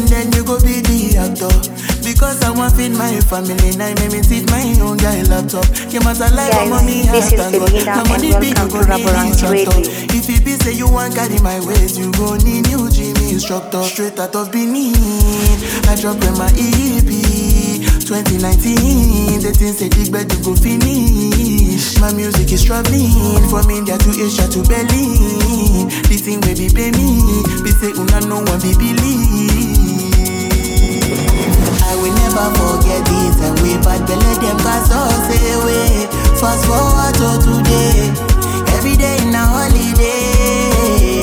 then 0.10 0.32
you 0.34 0.43
go 0.43 0.60
be 0.60 0.82
the 0.82 1.17
actor. 1.17 1.97
Because 2.08 2.39
I 2.41 2.52
want 2.56 2.72
feed 2.80 2.96
my 2.96 3.20
family, 3.28 3.76
now 3.76 3.91
make 4.00 4.15
me 4.15 4.39
my 4.48 4.63
own 4.80 4.96
guy 4.96 5.28
laptop. 5.28 5.67
You 5.91 6.00
like 6.00 6.32
Guys, 6.56 6.70
mommy 6.72 7.04
this 7.12 7.36
is. 7.36 7.52
Belinda 7.52 8.00
and 8.00 8.08
welcome 8.08 8.24
you 8.24 8.56
to 8.56 8.63
go 8.72 8.80
need 8.80 8.88
Raboranks 8.88 9.43
instructor. 9.43 9.76
Radio. 9.76 10.15
If 10.15 10.30
it 10.32 10.46
be 10.48 10.56
say 10.56 10.72
you 10.72 10.88
want 10.88 11.15
carry 11.20 11.36
my 11.43 11.60
ways, 11.67 12.00
you 12.00 12.08
go 12.15 12.39
need 12.39 12.72
new 12.72 12.88
gym 12.88 13.12
instructor. 13.28 13.84
Straight 13.84 14.17
out 14.24 14.34
of 14.39 14.54
Benin, 14.56 14.96
I 15.91 16.00
drop 16.00 16.24
in 16.24 16.32
my 16.39 16.48
EP. 16.56 17.12
2019, 18.08 19.43
the 19.43 19.52
things 19.52 19.76
say 19.84 19.89
big 19.91 20.08
bed 20.08 20.32
you 20.32 20.39
go 20.48 20.56
finish. 20.56 22.00
My 22.00 22.13
music 22.15 22.48
is 22.56 22.63
traveling 22.63 23.12
from 23.52 23.67
India 23.67 24.00
to 24.00 24.10
Asia 24.15 24.48
to 24.48 24.63
Berlin. 24.63 25.91
This 26.08 26.24
thing 26.24 26.39
be 26.39 26.72
pay 26.72 26.88
me, 26.96 27.20
be 27.67 27.72
say 27.76 27.91
una 28.00 28.24
no 28.32 28.48
one 28.48 28.63
be 28.63 28.72
believe. 28.80 29.87
I 31.13 31.96
will 31.96 32.13
never 32.20 32.48
forget 32.58 33.02
this 33.08 33.38
and 33.41 33.56
we 33.63 33.78
bad 33.84 34.04
belly 34.08 34.34
them 34.43 34.58
cast 34.60 34.91
us 34.91 35.28
away. 35.56 36.08
Fast 36.39 36.65
forward 36.67 37.13
to 37.22 37.30
today, 37.43 38.12
every 38.78 38.96
day 38.96 39.17
in 39.24 39.34
a 39.34 39.43
holiday. 39.43 41.22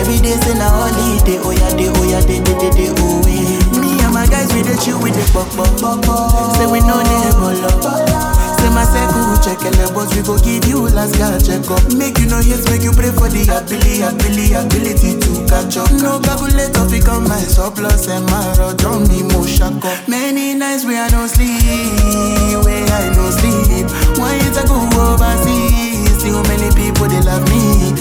Every 0.00 0.18
day's 0.18 0.44
in 0.50 0.58
a 0.58 0.68
holiday, 0.68 1.38
oh 1.42 1.50
yeah, 1.50 1.70
day, 1.76 1.88
oh 1.94 2.04
yeah, 2.04 2.20
day, 2.20 2.40
day, 2.42 2.58
day, 2.58 2.70
day, 2.70 2.90
oh 2.96 3.22
yeah. 3.26 3.80
Me 3.80 4.00
and 4.02 4.12
my 4.14 4.26
guys 4.26 4.52
we 4.54 4.62
the 4.62 4.76
chill 4.82 5.00
with 5.02 5.14
the 5.14 5.24
pop 5.32 5.48
pop 5.56 5.70
pop 5.80 6.04
pop. 6.04 6.56
Say 6.56 6.66
we 6.66 6.80
no 6.80 7.02
need 7.02 7.34
bolo. 7.38 8.41
Say 8.62 8.70
my 8.70 8.86
circle 8.86 9.34
check 9.42 9.58
ele 9.66 9.90
but 9.90 10.06
we 10.14 10.22
go 10.22 10.38
give 10.38 10.64
you 10.70 10.86
last 10.94 11.18
guy 11.18 11.34
check 11.42 11.66
up. 11.66 11.82
Make 11.98 12.18
you 12.22 12.30
no 12.30 12.38
hate, 12.38 12.62
make 12.70 12.86
you 12.86 12.92
pray 12.94 13.10
for 13.10 13.26
the 13.26 13.42
ability, 13.50 14.06
ability, 14.06 14.54
ability 14.54 15.18
to 15.18 15.30
catch 15.50 15.76
up. 15.82 15.90
No 15.98 16.22
calculator 16.22 16.86
fi 16.86 17.00
come 17.02 17.26
my 17.26 17.42
surplus 17.42 18.06
eh, 18.06 18.14
and 18.16 18.26
my 18.30 18.54
road 18.62 18.78
drum 18.78 19.02
me 19.10 19.26
mo 19.34 19.42
shack 19.44 19.82
up. 19.82 20.06
Many 20.06 20.54
nights 20.54 20.84
where 20.86 21.02
I 21.02 21.10
no 21.10 21.26
sleep, 21.26 22.62
where 22.62 22.86
I 22.86 23.10
no 23.18 23.34
sleep. 23.34 23.90
One 24.22 24.30
year 24.38 24.54
to 24.54 24.62
go 24.70 24.78
overseas, 25.10 26.22
still 26.22 26.42
many 26.46 26.70
people 26.78 27.10
they 27.10 27.18
love 27.26 27.42
me, 27.50 27.98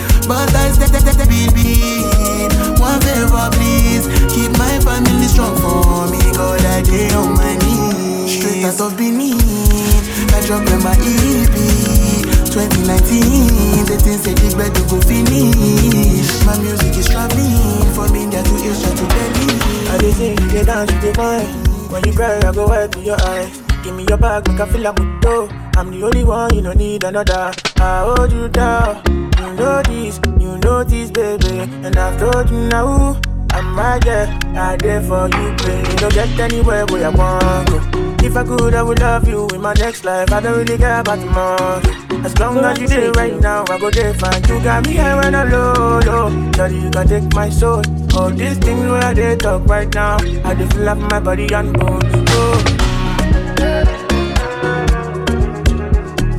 When 20.71 22.01
you 22.05 22.13
cry, 22.13 22.37
I 22.37 22.53
go 22.53 22.65
wipe 22.65 22.95
with 22.95 23.05
your 23.05 23.21
eyes. 23.21 23.61
Give 23.83 23.93
me 23.93 24.05
your 24.07 24.17
bag, 24.17 24.47
make 24.47 24.61
I 24.61 24.65
feel 24.69 24.79
like 24.79 24.97
a 24.97 25.19
dough. 25.19 25.49
I'm 25.75 25.91
the 25.91 26.05
only 26.05 26.23
one, 26.23 26.55
you 26.55 26.61
don't 26.61 26.77
need 26.77 27.03
another. 27.03 27.51
I 27.75 28.05
hold 28.05 28.31
you 28.31 28.47
down. 28.47 29.03
You 29.37 29.53
know 29.53 29.81
this, 29.83 30.21
you 30.39 30.57
know 30.59 30.85
this, 30.85 31.11
baby. 31.11 31.59
And 31.85 31.97
I've 31.97 32.17
told 32.17 32.49
you 32.49 32.69
now, 32.69 33.19
I'm 33.49 33.75
right 33.75 34.01
there. 34.01 34.27
I 34.55 34.77
there 34.77 35.01
for 35.01 35.27
you, 35.27 35.55
baby. 35.57 35.89
You 35.89 35.97
don't 35.97 36.13
get 36.13 36.39
anywhere 36.39 36.85
where 36.85 37.05
I 37.05 37.09
want 37.09 37.69
go. 37.69 37.81
If 38.25 38.37
I 38.37 38.43
could, 38.45 38.73
I 38.73 38.81
would 38.81 38.99
love 38.99 39.27
you 39.27 39.49
in 39.53 39.59
my 39.59 39.73
next 39.73 40.05
life. 40.05 40.31
I 40.31 40.39
don't 40.39 40.57
really 40.57 40.77
care 40.77 41.01
about 41.01 41.19
tomorrow. 41.19 41.81
As 42.23 42.37
long 42.39 42.59
as 42.59 42.79
you 42.79 42.87
there 42.87 43.11
right 43.11 43.37
now, 43.41 43.65
I 43.67 43.77
go 43.77 43.91
there 43.91 44.13
fine. 44.13 44.41
You 44.43 44.63
got 44.63 44.85
me 44.85 44.93
here 44.93 45.17
when 45.17 45.35
I'm 45.35 45.51
low, 45.51 45.99
low. 45.99 46.51
Daddy, 46.51 46.75
you 46.75 46.89
can 46.91 47.07
take 47.09 47.33
my 47.33 47.49
soul. 47.49 47.81
All 48.13 48.29
these 48.29 48.57
things 48.57 48.85
where 48.89 49.13
they 49.13 49.37
talk 49.37 49.65
right 49.67 49.93
now. 49.93 50.17
I 50.43 50.53
just 50.55 50.73
feel 50.73 50.89
up 50.89 50.97
my 50.97 51.19
body 51.21 51.47
and 51.53 51.71
bone. 51.79 52.01
Oh. 52.03 52.63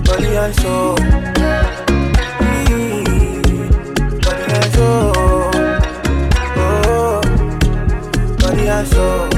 Body 0.04 0.36
and 0.36 0.54
soul. 0.60 0.96
Mm. 2.40 3.02
Body 4.22 4.52
and 4.52 4.72
soul. 4.74 5.12
Oh. 6.60 7.20
Body 8.38 8.68
and 8.68 8.88
soul. 8.88 9.28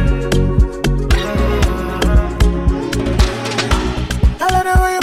I 4.40 4.46
love 4.50 4.64
the 4.64 4.74
way 4.82 4.94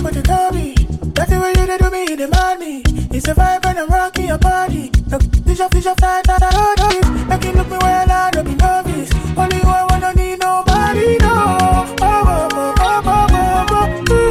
me. 0.54 0.76
That's 1.15 1.30
the 1.30 1.39
way 1.39 1.54
you 1.58 1.65
do 1.67 2.30
me. 2.60 2.74
It's 3.15 3.28
vibe 3.28 3.61
when 3.73 3.84
I'm 3.84 3.89
rocking 3.89 4.27
your 4.27 4.38
body. 4.38 4.91
Look, 5.07 5.23
fish 5.45 5.62
up, 5.62 5.71
fish 5.73 5.86
up, 5.86 5.97
fly, 5.99 6.21
fly, 6.25 6.38
fly, 6.39 6.73
fly. 6.77 7.25
Make 7.29 7.43
you 7.45 7.53
look 7.53 7.69
me 7.69 7.77
well, 7.81 8.12
I 8.12 8.29
don't 8.31 8.43
be 8.45 8.55
novice. 8.55 9.10
Only 9.38 9.57
you, 9.57 9.63
I 9.63 9.86
wanna 9.89 10.13
need 10.13 10.39
nobody, 10.39 11.17
no. 11.19 11.34
Oh, 11.71 11.95
oh, 12.01 12.49
oh, 12.51 12.73
oh, 12.77 13.01
oh, 13.05 13.27
oh, 13.34 13.67
oh, 13.71 14.03
oh. 14.10 14.27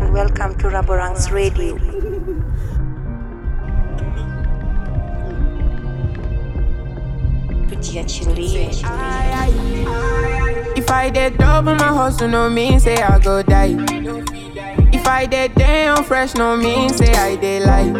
And 0.00 0.12
welcome 0.14 0.56
to 0.58 0.68
Raboranks 0.68 1.30
Radio. 1.30 1.76
If 10.90 10.96
I 10.96 11.08
did 11.08 11.38
double 11.38 11.76
my 11.76 11.86
hustle, 11.86 12.26
no 12.26 12.50
mean 12.50 12.80
say 12.80 12.96
I 12.96 13.20
go 13.20 13.44
die. 13.44 13.76
If 14.92 15.06
I 15.06 15.24
did 15.24 15.54
damn 15.54 16.02
fresh, 16.02 16.34
no 16.34 16.56
mean 16.56 16.88
say 16.88 17.12
I 17.14 17.36
did 17.36 17.62
lie. 17.62 17.92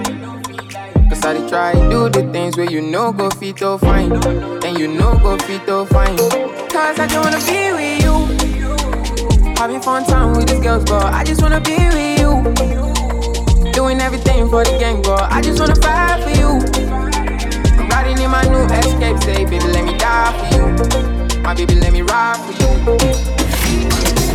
Cause 1.09 1.25
I 1.25 1.49
try 1.49 1.73
do 1.89 2.09
the 2.09 2.29
things 2.33 2.57
where 2.57 2.69
you 2.69 2.83
know 2.83 3.13
go 3.13 3.31
fit 3.31 3.59
to 3.59 3.79
fine. 3.79 4.11
And 4.65 4.77
you 4.77 4.89
know 4.89 5.17
go 5.23 5.39
fit 5.39 5.65
to 5.67 5.87
fine. 5.87 6.17
Cause 6.17 6.99
I 6.99 7.07
just 7.07 7.25
wanna 7.25 7.39
be 7.47 7.71
with 7.79 8.03
you. 8.03 9.55
Having 9.55 9.83
fun 9.83 10.05
time 10.05 10.37
with 10.37 10.49
these 10.49 10.59
girls, 10.59 10.83
but 10.83 11.15
I 11.15 11.23
just 11.23 11.43
wanna 11.43 11.61
be 11.61 11.77
with 11.95 12.19
you. 12.19 13.71
Doing 13.71 14.01
everything 14.01 14.51
for 14.51 14.65
the 14.65 14.77
gang, 14.81 15.01
but 15.01 15.31
I 15.31 15.41
just 15.41 15.61
wanna 15.61 15.77
fight 15.77 16.25
for 16.25 16.31
you. 16.31 16.59
I'm 17.79 17.89
riding 17.89 18.21
in 18.21 18.33
my 18.33 18.43
new 18.47 18.65
escape, 18.75 19.23
say, 19.23 19.45
baby, 19.45 19.61
let 19.61 19.85
me 19.85 19.97
die 19.97 20.51
for 20.51 20.57
you. 20.57 21.20
My 21.43 21.55
baby, 21.55 21.75
let 21.75 21.93
me 21.93 22.03
ride 22.03 22.37
for 22.37 22.53
you. 22.53 22.99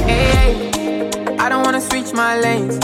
Hey, 0.05 0.53
hey, 0.75 1.37
I 1.39 1.49
don't 1.49 1.63
wanna 1.63 1.81
switch 1.81 2.13
my 2.13 2.39
lanes. 2.39 2.77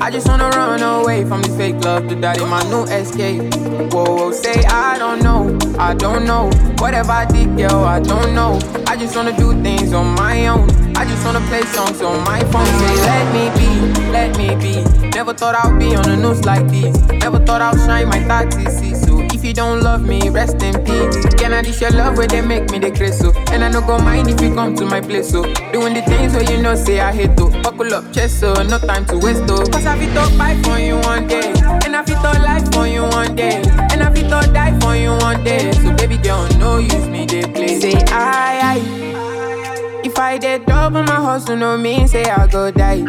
I 0.00 0.10
just 0.10 0.28
wanna 0.28 0.48
run 0.50 0.82
away 0.82 1.24
from 1.24 1.42
this 1.42 1.56
fake 1.56 1.76
love, 1.84 2.08
to 2.08 2.14
that 2.16 2.40
in 2.40 2.48
my 2.48 2.62
new 2.70 2.84
escape. 2.84 3.52
Whoa, 3.92 4.04
whoa, 4.04 4.32
say 4.32 4.64
I 4.64 4.96
don't 4.98 5.22
know, 5.22 5.58
I 5.78 5.94
don't 5.94 6.24
know. 6.24 6.50
Whatever 6.78 7.12
I 7.12 7.24
did, 7.26 7.56
girl, 7.56 7.84
I 7.84 8.00
don't 8.00 8.34
know. 8.34 8.58
I 8.86 8.96
just 8.96 9.14
wanna 9.16 9.36
do 9.36 9.60
things 9.62 9.92
on 9.92 10.14
my 10.14 10.46
own. 10.46 10.70
I 10.96 11.04
just 11.04 11.24
wanna 11.24 11.40
play 11.48 11.62
songs 11.62 12.00
on 12.00 12.24
my 12.24 12.40
phone. 12.52 12.64
Say, 12.64 12.96
let 13.10 13.26
me 13.34 13.44
be, 13.58 14.10
let 14.12 14.38
me 14.38 14.48
be. 14.56 15.08
Never 15.10 15.34
thought 15.34 15.54
I'd 15.56 15.78
be 15.78 15.94
on 15.94 16.04
the 16.04 16.16
news 16.16 16.44
like 16.44 16.66
this. 16.68 16.96
Never 17.20 17.38
thought 17.44 17.60
I'd 17.60 17.76
shine 17.86 18.08
my 18.08 18.22
30 18.22 18.94
So 18.94 19.07
if 19.38 19.44
you 19.44 19.52
don't 19.52 19.82
love 19.82 20.02
me, 20.02 20.28
rest 20.30 20.60
in 20.62 20.74
peace. 20.84 21.24
Can 21.36 21.52
I 21.52 21.62
dish 21.62 21.80
your 21.80 21.90
love 21.90 22.18
where 22.18 22.26
they 22.26 22.40
make 22.40 22.70
me 22.72 22.80
the 22.80 22.90
so? 23.12 23.32
And 23.52 23.62
I 23.62 23.68
no 23.68 23.80
go 23.80 23.96
mind 23.98 24.28
if 24.28 24.40
you 24.40 24.52
come 24.52 24.74
to 24.76 24.84
my 24.84 25.00
place 25.00 25.30
so. 25.30 25.42
Doing 25.72 25.94
the 25.94 26.02
things 26.02 26.32
where 26.34 26.42
you 26.42 26.60
know 26.60 26.74
say 26.74 26.98
I 27.00 27.12
hate 27.12 27.36
to. 27.36 27.48
Buckle 27.62 27.94
up, 27.94 28.12
chest 28.12 28.40
so 28.40 28.52
no 28.64 28.78
time 28.78 29.06
to 29.06 29.18
waste 29.18 29.46
though. 29.46 29.64
Cause 29.66 29.86
I 29.86 29.96
fit 29.96 30.12
to 30.14 30.24
fight 30.36 30.58
for 30.66 30.78
you 30.78 30.96
one 30.98 31.28
day. 31.28 31.52
And 31.84 31.94
I 31.94 32.04
fit 32.04 32.18
to 32.18 32.32
life 32.42 32.72
for 32.72 32.86
you 32.88 33.02
one 33.02 33.36
day. 33.36 33.62
And 33.92 34.02
I 34.02 34.12
fit 34.12 34.24
to 34.24 34.52
die 34.52 34.76
for 34.80 34.96
you 34.96 35.10
one 35.10 35.44
day. 35.44 35.70
So 35.72 35.94
baby 35.94 36.18
girl, 36.18 36.48
no 36.58 36.78
use 36.78 37.06
me 37.06 37.24
they 37.24 37.42
play. 37.42 37.78
Say 37.78 37.94
I, 38.08 38.74
I. 38.74 40.00
If 40.04 40.18
I 40.18 40.38
did 40.38 40.66
double 40.66 41.04
my 41.04 41.14
hustle, 41.14 41.56
no 41.56 41.78
mean 41.78 42.08
say 42.08 42.24
I 42.24 42.48
go 42.48 42.72
die. 42.72 43.04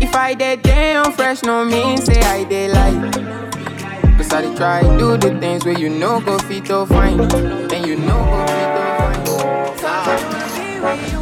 If 0.00 0.14
I 0.14 0.34
did 0.34 0.62
damn 0.62 1.10
fresh, 1.12 1.42
no 1.42 1.64
mean 1.64 1.98
say 1.98 2.20
I 2.20 2.44
did 2.44 2.70
lie. 2.72 3.27
I 4.30 4.42
dey 4.42 4.54
try 4.56 4.82
do 4.98 5.16
the 5.16 5.30
things 5.40 5.64
where 5.64 5.78
you 5.78 5.88
know 5.88 6.20
go 6.20 6.38
fit 6.38 6.66
to 6.66 6.86
fine. 6.86 7.20
And 7.20 7.86
you 7.86 7.96
know 7.96 8.20
go 8.32 8.46
fit 8.46 8.68
to 8.76 9.36
nasikia 9.82 11.17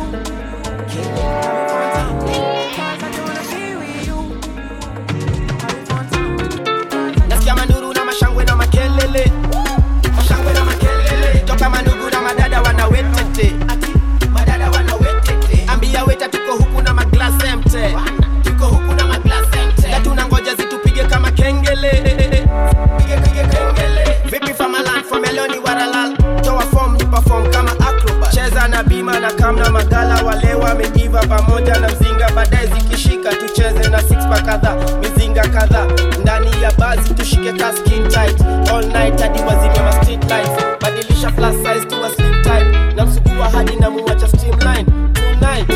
cheza 29.07 29.21
na 29.21 29.31
kamna 29.33 29.71
magala 29.71 30.23
wale 30.25 30.55
wamejiva 30.55 31.21
pamoja 31.27 31.79
na 31.79 31.88
mzinga. 31.88 32.31
Baadaye 32.35 32.66
zikishika 32.66 33.31
tucheze 33.35 33.88
na 33.90 33.99
six 34.03 34.27
pack 34.27 34.45
kadhaa 34.47 34.77
mizinga 35.01 35.42
kadha 35.49 35.87
ndani 36.23 36.51
ya 36.62 36.73
basi 36.73 37.14
tushike 37.14 37.53
ka 37.53 37.73
tight. 38.09 38.40
All 38.71 38.85
night 38.87 39.21
hadi 39.21 39.40
wazime 39.42 39.81
ma 39.85 39.92
street 40.03 40.25
lights. 40.31 40.64
Badilisha 40.81 41.31
plus 41.31 41.55
size 41.57 41.87
to 41.87 42.05
a 42.05 42.11
slim 42.11 42.42
type. 42.42 42.95
Na 42.97 43.07
msugua 43.07 43.51
hadi 43.51 43.77
na 43.77 43.90
muwacha 43.90 44.29
streamline. 44.29 44.85
Tonight 45.12 45.69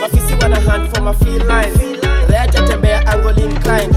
mafisi 0.00 0.34
wana 0.42 0.60
hand 0.60 0.88
for 0.94 1.02
my 1.02 1.12
feel 1.14 1.42
reacha 2.28 2.62
tembea 2.62 3.06
angle 3.06 3.42
incline. 3.44 3.94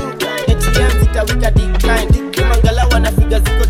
ATM 0.48 1.00
zitawika 1.00 1.52
decline. 1.52 2.30
Kimangala 2.32 2.86
wanafiga 2.88 3.40
ziko 3.40 3.62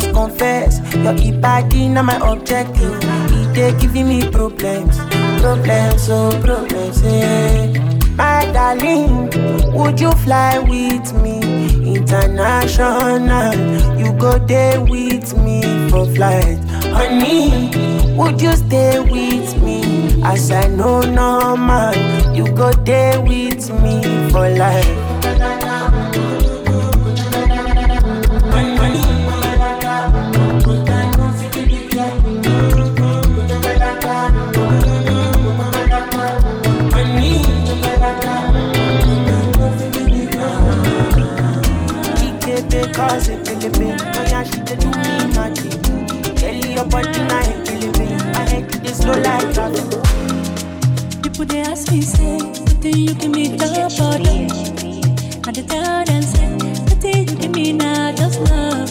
must 0.00 0.12
confess, 0.14 0.80
your 0.94 1.40
body 1.40 1.88
not 1.88 2.04
my 2.04 2.16
objective. 2.32 2.98
It 3.32 3.54
dey 3.54 3.78
giving 3.80 4.08
me 4.08 4.28
problems, 4.30 4.98
problems, 5.40 6.08
oh 6.10 6.30
problems, 6.42 7.02
eh. 7.04 7.78
My 8.16 8.44
darling, 8.52 9.30
would 9.72 10.00
you 10.00 10.12
fly 10.12 10.58
with 10.58 11.12
me 11.22 11.40
international? 11.94 13.54
You 13.98 14.12
go 14.18 14.38
there 14.38 14.80
with 14.82 15.36
me 15.38 15.62
for 15.90 16.06
flight, 16.14 16.58
honey. 16.92 17.70
Would 18.16 18.40
you 18.42 18.52
stay 18.52 19.00
with 19.00 19.62
me 19.62 20.22
as 20.24 20.50
I 20.50 20.66
know 20.68 21.00
no 21.00 21.56
man? 21.56 22.34
You 22.34 22.44
go 22.52 22.72
there 22.72 23.20
with 23.22 23.70
me 23.82 24.02
for 24.30 24.48
life. 24.50 25.69
Cause 43.00 43.28
it 43.28 43.44
kill 43.46 43.70
me, 43.80 43.92
oh 43.92 44.24
yeah, 44.28 44.42
she 44.44 44.60
dey 44.60 44.76
do 44.76 44.86
me 44.88 45.34
magic. 45.34 45.72
Girl, 46.40 46.74
your 46.76 46.84
body 46.84 47.20
na 47.30 47.38
hit 47.42 47.64
killing 47.66 47.92
me. 47.98 48.14
I 48.34 48.46
hate 48.48 48.74
it 48.76 48.94
slow 48.94 49.14
like 49.18 49.54
traffic. 49.54 49.88
People 51.22 51.46
they 51.46 51.60
ask 51.62 51.90
me, 51.90 52.02
say, 52.02 52.38
do 52.80 52.88
you 52.90 53.14
give 53.14 53.30
me 53.30 53.48
the 53.48 53.66
bottle? 53.96 55.48
I 55.48 55.52
dey 55.52 55.62
tell 55.62 56.04
them, 56.04 56.22
say, 56.22 56.58
do 57.00 57.08
you 57.08 57.24
give 57.24 57.50
me 57.52 57.72
now, 57.72 58.12
just 58.14 58.38
love. 58.40 58.90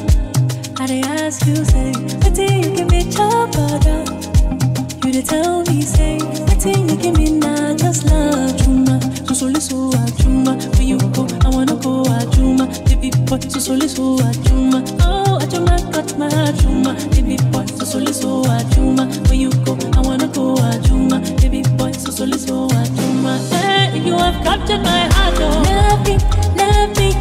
I 0.80 0.88
dey 0.88 1.02
ask 1.02 1.46
you, 1.46 1.64
say, 1.66 1.92
what 2.22 2.34
do 2.34 2.42
you 2.44 2.76
give 2.76 2.90
me 2.90 3.04
the 3.04 3.48
bottle? 3.54 5.06
You 5.06 5.14
dey 5.14 5.22
tell 5.22 5.62
me, 5.66 5.82
say, 5.84 6.18
what 6.18 6.60
do 6.60 6.70
you 6.70 6.98
give 6.98 7.16
me 7.16 7.32
now, 7.38 7.76
just 7.78 8.06
love. 8.06 8.52
Chuma, 8.58 9.00
so 9.28 9.34
so 9.36 9.54
so 9.60 9.92
chuma, 10.18 10.58
where 10.76 10.88
you 10.88 10.98
go, 11.14 11.28
I 11.46 11.50
wanna 11.56 11.76
go, 11.76 12.04
chuma, 12.34 12.66
baby 12.88 13.12
boy, 13.30 13.40
so 13.50 13.60
so 13.60 13.80
so 13.88 14.18
chuma. 14.46 14.82
Oh, 15.02 15.40
chuma, 15.52 15.78
got 15.94 16.18
my 16.18 16.30
chuma, 16.60 16.94
baby 17.12 17.38
boy, 17.52 17.66
so 17.66 17.86
so 17.86 18.06
so 18.12 18.44
chuma, 18.74 19.06
where 19.28 19.36
you 19.36 19.52
go, 19.64 19.78
I 19.94 20.02
wanna 20.02 20.28
go, 20.28 20.56
chuma, 20.86 21.22
baby 21.42 21.62
boy, 21.78 21.92
so 21.92 22.12
so 22.12 22.26
so 22.26 22.68
chuma. 22.68 23.38
Hey, 23.52 24.00
you 24.04 24.18
have 24.18 24.44
captured 24.44 24.82
my 24.82 25.08
heart, 25.14 25.36
oh. 25.40 25.64
Love 25.70 26.06
me, 26.08 26.16
love 26.58 26.90
me, 26.98 27.14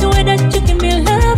the 0.00 0.08
way 0.12 0.22
that 0.24 0.40
you 0.54 0.60
give 0.66 0.80
me 0.80 1.02
love 1.02 1.33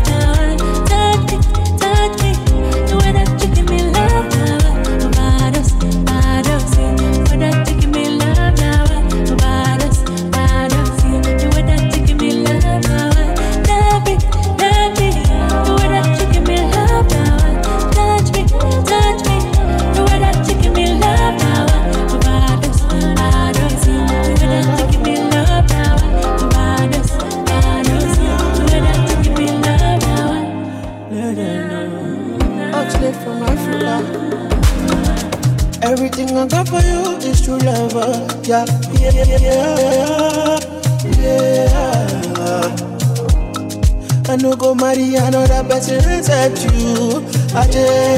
person 45.76 46.18
except 46.18 46.64
you. 46.64 47.20
Ajay, 47.52 48.16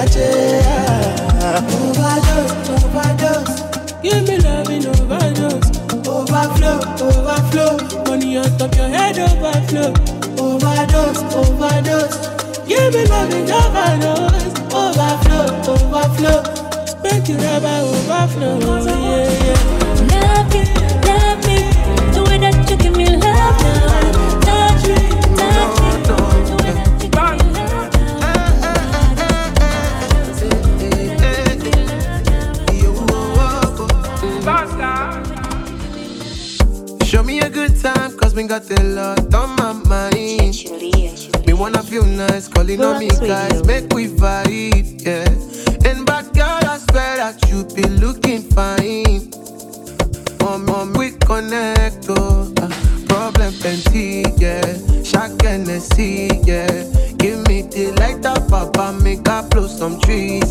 Ajay. 0.00 0.60
Overdose, 1.74 2.68
overdose. 2.84 3.54
Give 4.02 4.22
me 4.28 4.36
loving 4.38 4.86
overdose. 4.86 5.68
Overflow, 6.06 6.78
overflow. 7.00 8.04
Money 8.04 8.36
on 8.36 8.58
top 8.58 8.74
your 8.76 8.88
head 8.88 9.18
overflow. 9.18 9.92
Overdose, 10.42 11.22
overdose. 11.40 12.16
Give 12.68 12.92
me 12.94 13.04
loving 13.06 13.50
overdose. 13.50 14.52
Overflow, 14.74 15.46
overflow. 15.72 16.40
Make 17.02 17.28
you 17.28 17.36
never 17.36 17.76
overflow. 17.82 18.58
Yeah, 18.84 19.44
yeah. 19.44 19.83
Got 38.60 38.78
a 38.78 38.82
lot 38.84 39.34
on 39.34 39.56
my 39.56 39.72
mind. 39.88 40.54
Me 41.44 41.52
wanna 41.52 41.82
feel 41.82 42.04
nice, 42.04 42.46
calling 42.46 42.84
on 42.84 43.00
me 43.00 43.08
guys, 43.08 43.64
make 43.66 43.92
we 43.92 44.06
vibe, 44.06 45.04
yeah. 45.04 45.90
And 45.90 46.06
bad 46.06 46.32
girl, 46.34 46.60
I 46.62 46.78
swear 46.78 47.16
that 47.16 47.36
you 47.48 47.64
be 47.74 47.82
looking 47.98 48.42
fine. 48.54 49.28
Mom, 50.38 50.66
mom, 50.66 50.92
we 50.92 51.10
connect, 51.26 52.06
oh. 52.10 52.52
uh, 52.62 52.68
problem 53.08 53.52
plenty, 53.54 54.22
yeah. 54.36 54.62
Shock 55.02 55.42
Hennessy, 55.42 56.28
yeah. 56.44 56.68
Give 57.18 57.38
me 57.48 57.62
the 57.62 57.92
light 57.98 58.24
up, 58.24 58.48
papa, 58.48 58.96
make 59.02 59.28
I 59.28 59.48
blow 59.48 59.66
some 59.66 59.98
trees, 60.00 60.43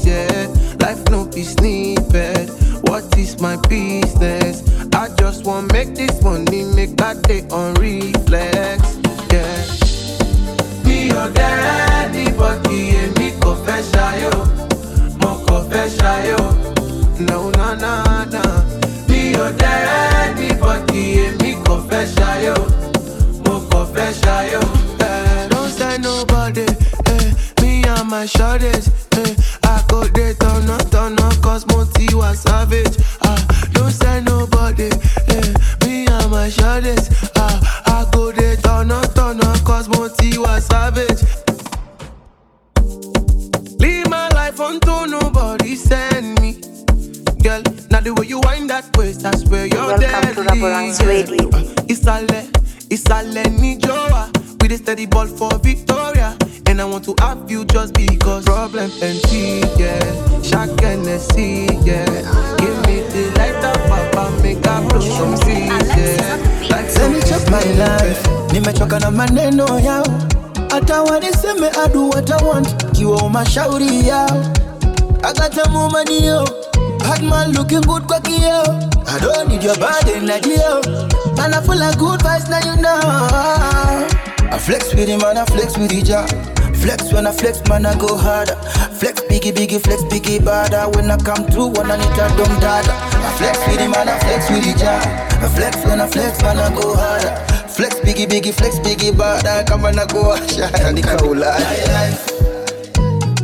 Man 81.43 81.53
I 81.53 81.59
full 81.59 81.83
of 81.83 81.97
good 81.97 82.21
vibes 82.21 82.49
now 82.49 82.63
you 82.63 82.81
know 82.81 82.99
I 83.03 84.57
flex 84.57 84.95
with 84.95 85.09
him 85.09 85.19
and 85.23 85.37
I 85.37 85.43
flex 85.43 85.77
with 85.77 85.91
each 85.91 86.09
other 86.09 86.31
Flex 86.79 87.11
when 87.11 87.27
I 87.27 87.31
flex, 87.31 87.61
man, 87.67 87.85
I 87.85 87.97
go 87.97 88.17
harder. 88.17 88.55
Flex 88.99 89.21
biggie, 89.21 89.53
biggie, 89.53 89.81
flex 89.81 90.03
biggie, 90.03 90.39
bada. 90.39 90.93
When 90.95 91.09
I 91.09 91.17
come 91.17 91.45
through, 91.47 91.67
when 91.75 91.91
I 91.91 91.95
need 91.95 92.11
a 92.11 92.27
dumb 92.35 92.59
dada. 92.59 92.91
I 92.91 93.35
flex 93.37 93.57
with 93.67 93.79
him 93.79 93.93
and 93.93 94.09
I 94.09 94.19
flex 94.19 94.49
with 94.49 94.67
each 94.67 94.83
other. 94.83 95.09
I 95.43 95.47
flex 95.55 95.77
when 95.85 96.01
I 96.01 96.07
flex, 96.07 96.41
man, 96.41 96.59
I 96.59 96.69
go 96.75 96.93
harder. 96.95 97.35
Flex 97.69 97.95
biggie, 97.99 98.27
biggie, 98.27 98.53
flex 98.53 98.79
biggie, 98.79 99.11
bada. 99.11 99.65
Come 99.65 99.85
on, 99.85 99.97
I 99.99 100.05
go 100.07 100.35
harder. 100.35 100.71
My 100.83 101.51
life 101.93 102.29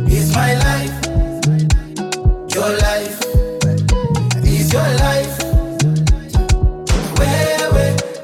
is 0.08 0.34
my 0.34 0.54
life. 0.66 0.96
Your 2.54 2.70
life 2.76 3.20
is 4.44 4.72
your 4.72 4.82
life. 4.82 5.19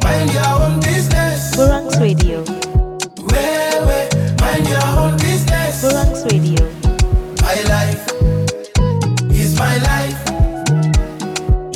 Mind 0.07 0.33
your 0.33 0.53
own 0.63 0.81
business. 0.81 1.57
Burangs 1.57 1.99
Radio. 1.99 2.39
Where, 3.31 3.79
where, 3.87 4.09
mind 4.43 4.67
your 4.75 4.87
own 5.01 5.13
business. 5.19 5.83
Burangs 5.83 6.23
Radio. 6.31 6.63
My 7.47 7.59
life 7.75 8.05
is 9.41 9.51
my 9.59 9.75
life. 9.91 10.21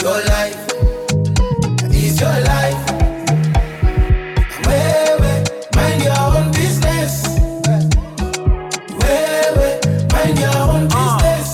Your 0.02 0.18
life 0.34 0.60
is 2.02 2.14
your 2.22 2.38
life. 2.52 2.82
Where, 4.66 5.12
where, 5.22 5.42
mind 5.76 6.00
your 6.06 6.20
own 6.30 6.46
business. 6.60 7.12
Where, 9.00 9.48
where, 9.58 9.78
mind 10.14 10.38
your 10.44 10.56
own 10.68 10.88
uh. 10.92 11.18
business. 11.18 11.50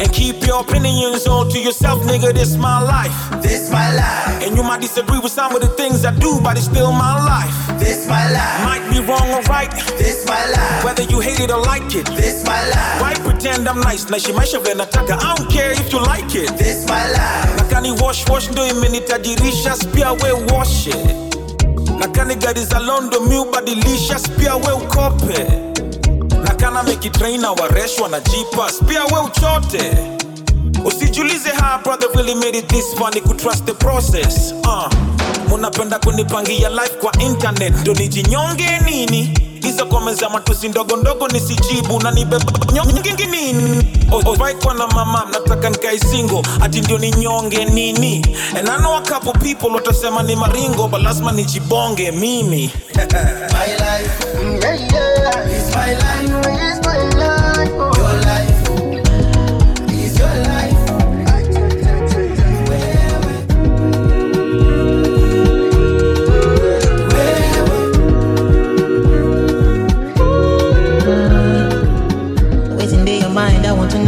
And 0.00 0.12
keep 0.12 0.46
your 0.46 0.60
opinions 0.60 1.26
all 1.26 1.48
to 1.48 1.58
yourself, 1.58 2.02
nigga. 2.02 2.34
This 2.34 2.56
my 2.56 2.80
life. 2.82 3.23
This 3.54 3.70
my 3.70 3.94
life. 3.94 4.42
And 4.42 4.56
you 4.56 4.64
might 4.64 4.80
disagree 4.80 5.20
with 5.20 5.30
some 5.30 5.54
of 5.54 5.60
the 5.62 5.68
things 5.68 6.04
I 6.04 6.10
do, 6.18 6.40
but 6.42 6.56
it's 6.56 6.66
still 6.66 6.90
my 6.90 7.14
life. 7.24 7.78
This 7.78 8.04
my 8.08 8.28
life. 8.32 8.64
Might 8.64 8.82
be 8.90 8.98
wrong 8.98 9.30
or 9.30 9.42
right. 9.42 9.70
This 9.96 10.26
my 10.26 10.42
life. 10.50 10.82
Whether 10.84 11.04
you 11.04 11.20
hate 11.20 11.38
it 11.38 11.52
or 11.52 11.60
like 11.62 11.94
it. 11.94 12.04
This 12.18 12.42
my 12.44 12.60
life. 12.70 13.00
Why 13.00 13.14
pretend 13.14 13.68
I'm 13.68 13.78
nice? 13.80 14.10
Na 14.10 14.18
shimaisha 14.18 14.58
vile 14.58 14.74
nataka. 14.74 15.14
I 15.22 15.36
don't 15.36 15.48
care 15.48 15.70
if 15.70 15.92
you 15.92 16.00
like 16.02 16.34
it. 16.34 16.50
This 16.58 16.84
my 16.88 17.06
life. 17.12 17.56
Nakani 17.62 17.92
wash 18.02 18.28
wash 18.28 18.50
ndo 18.50 18.66
imenitajirisha, 18.66 19.76
pia 19.94 20.12
we 20.12 20.32
wash 20.52 20.88
it. 20.88 21.16
Nakani 21.98 22.34
gari 22.34 22.64
za 22.64 22.78
Londo 22.80 23.20
mi 23.20 23.36
ubadilisha, 23.38 24.18
pia 24.38 24.56
we 24.56 24.72
ukope. 24.72 25.46
Nakana 26.44 26.82
mekitraina 26.82 27.52
waresh 27.52 27.98
wanajipa, 28.00 28.70
pia 28.88 29.04
we 29.04 29.20
uchote. 29.20 30.13
Usijulize 30.84 31.50
ha 31.50 31.80
brother 31.84 32.08
really 32.14 32.34
made 32.34 32.54
it 32.58 32.68
this 32.68 32.94
far, 32.94 33.10
ni 33.14 33.20
kutrust 33.20 33.64
the 33.66 33.74
process. 33.74 34.52
Uh, 34.64 34.88
munapenda 35.48 35.98
kunipangia 35.98 36.68
life 36.68 36.94
kwa 37.00 37.12
internet, 37.22 37.74
ndo 37.80 37.94
nijinyonge 37.94 38.80
nini? 38.84 39.44
hizo 39.74 39.86
kome 39.86 40.14
za 40.14 40.28
matusi 40.28 40.68
ndogo 40.68 40.96
ndogo 40.96 41.28
nisijibu 41.28 42.00
na 42.02 42.10
nibeba 42.10 42.52
nyonge 42.72 43.26
nini? 43.26 43.86
Ovaikwa 44.26 44.74
na 44.74 44.86
mama 44.86 45.26
nataka 45.32 45.70
nikae 45.70 45.98
single. 45.98 46.42
Ati 46.60 46.80
ndio 46.80 46.98
ninyonge 46.98 47.64
nini? 47.64 48.22
And 48.58 48.68
I 48.68 48.76
know 48.78 48.96
a 48.96 49.02
couple 49.02 49.32
people 49.32 49.68
watasema 49.74 50.22
ni 50.22 50.36
maringo 50.36 50.88
but 50.88 51.02
lazima 51.02 51.32
nijibonge 51.32 52.10
mimi. 52.10 52.70
My 53.54 53.66
life, 53.66 54.26
mm, 54.42 54.62
yeah, 54.62 54.80
yeah, 54.80 55.56
it's 55.56 55.74
my 55.76 55.92
life, 55.94 56.34
it's 56.48 56.86
my 56.86 56.98
life 57.18 58.13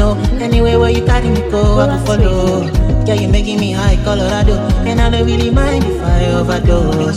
know. 0.07 0.39
Anywhere 0.41 0.79
where 0.79 0.91
you 0.91 1.05
carry 1.05 1.29
me 1.29 1.43
go, 1.51 1.81
I 1.81 1.87
go 1.87 2.05
follow. 2.05 2.63
Yeah, 3.07 3.15
you 3.15 3.29
making 3.29 3.61
me 3.61 3.73
high, 3.73 3.97
Colorado, 4.05 4.55
and 4.89 5.01
I 5.01 5.11
don't 5.11 5.27
really 5.27 5.51
mind 5.51 5.85
if 5.85 6.03
I 6.03 6.27
overdose. 6.33 7.17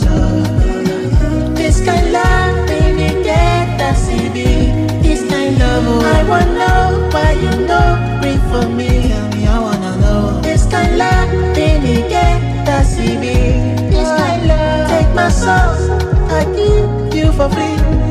This 1.56 1.84
kind 1.84 2.06
of 2.06 2.12
love, 2.12 2.66
baby, 2.66 3.22
get 3.22 3.78
that 3.78 3.96
CB. 3.96 5.02
This 5.02 5.28
kind 5.28 5.54
of 5.54 5.60
love, 5.60 5.84
oh, 5.86 6.16
I 6.16 6.22
wanna 6.28 6.58
know 6.62 7.08
why 7.12 7.32
you 7.32 7.52
know 7.68 7.88
bring 8.20 8.40
for 8.50 8.68
me. 8.68 9.08
Tell 9.08 9.28
me, 9.34 9.46
I 9.46 9.58
wanna 9.58 9.96
know. 10.02 10.40
This 10.42 10.66
kind 10.66 10.92
of 10.92 10.98
love, 10.98 11.54
baby, 11.54 12.08
get 12.08 12.40
that 12.66 12.86
CB. 12.86 13.90
This 13.90 14.08
kind 14.18 14.42
of 14.42 14.48
love, 14.48 14.88
take 14.90 15.14
my 15.14 15.28
soul, 15.28 15.74
I 16.30 16.44
give 16.56 17.14
you 17.14 17.32
for 17.32 17.48
free. 17.48 18.09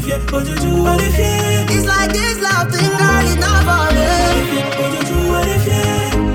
Falling. 0.00 0.12
I 0.12 0.38
dey 0.38 0.38
fear, 0.38 0.44
juju, 0.44 0.86
I 0.86 0.96
dey 0.98 1.10
fear. 1.12 1.78
It's 1.78 1.86
like 1.86 2.12
this 2.12 2.38
love 2.40 2.70
thing, 2.72 2.90
girl, 2.98 3.26
it's 3.26 3.36
not 3.36 3.60
for 3.66 3.94
me. 3.94 4.02
I 4.02 4.06
dey 4.34 4.44
fear, 4.50 4.66
oh 4.78 4.88
juju, 4.94 5.18
I 5.34 5.44
dey 5.44 5.58
fear, 5.64 5.86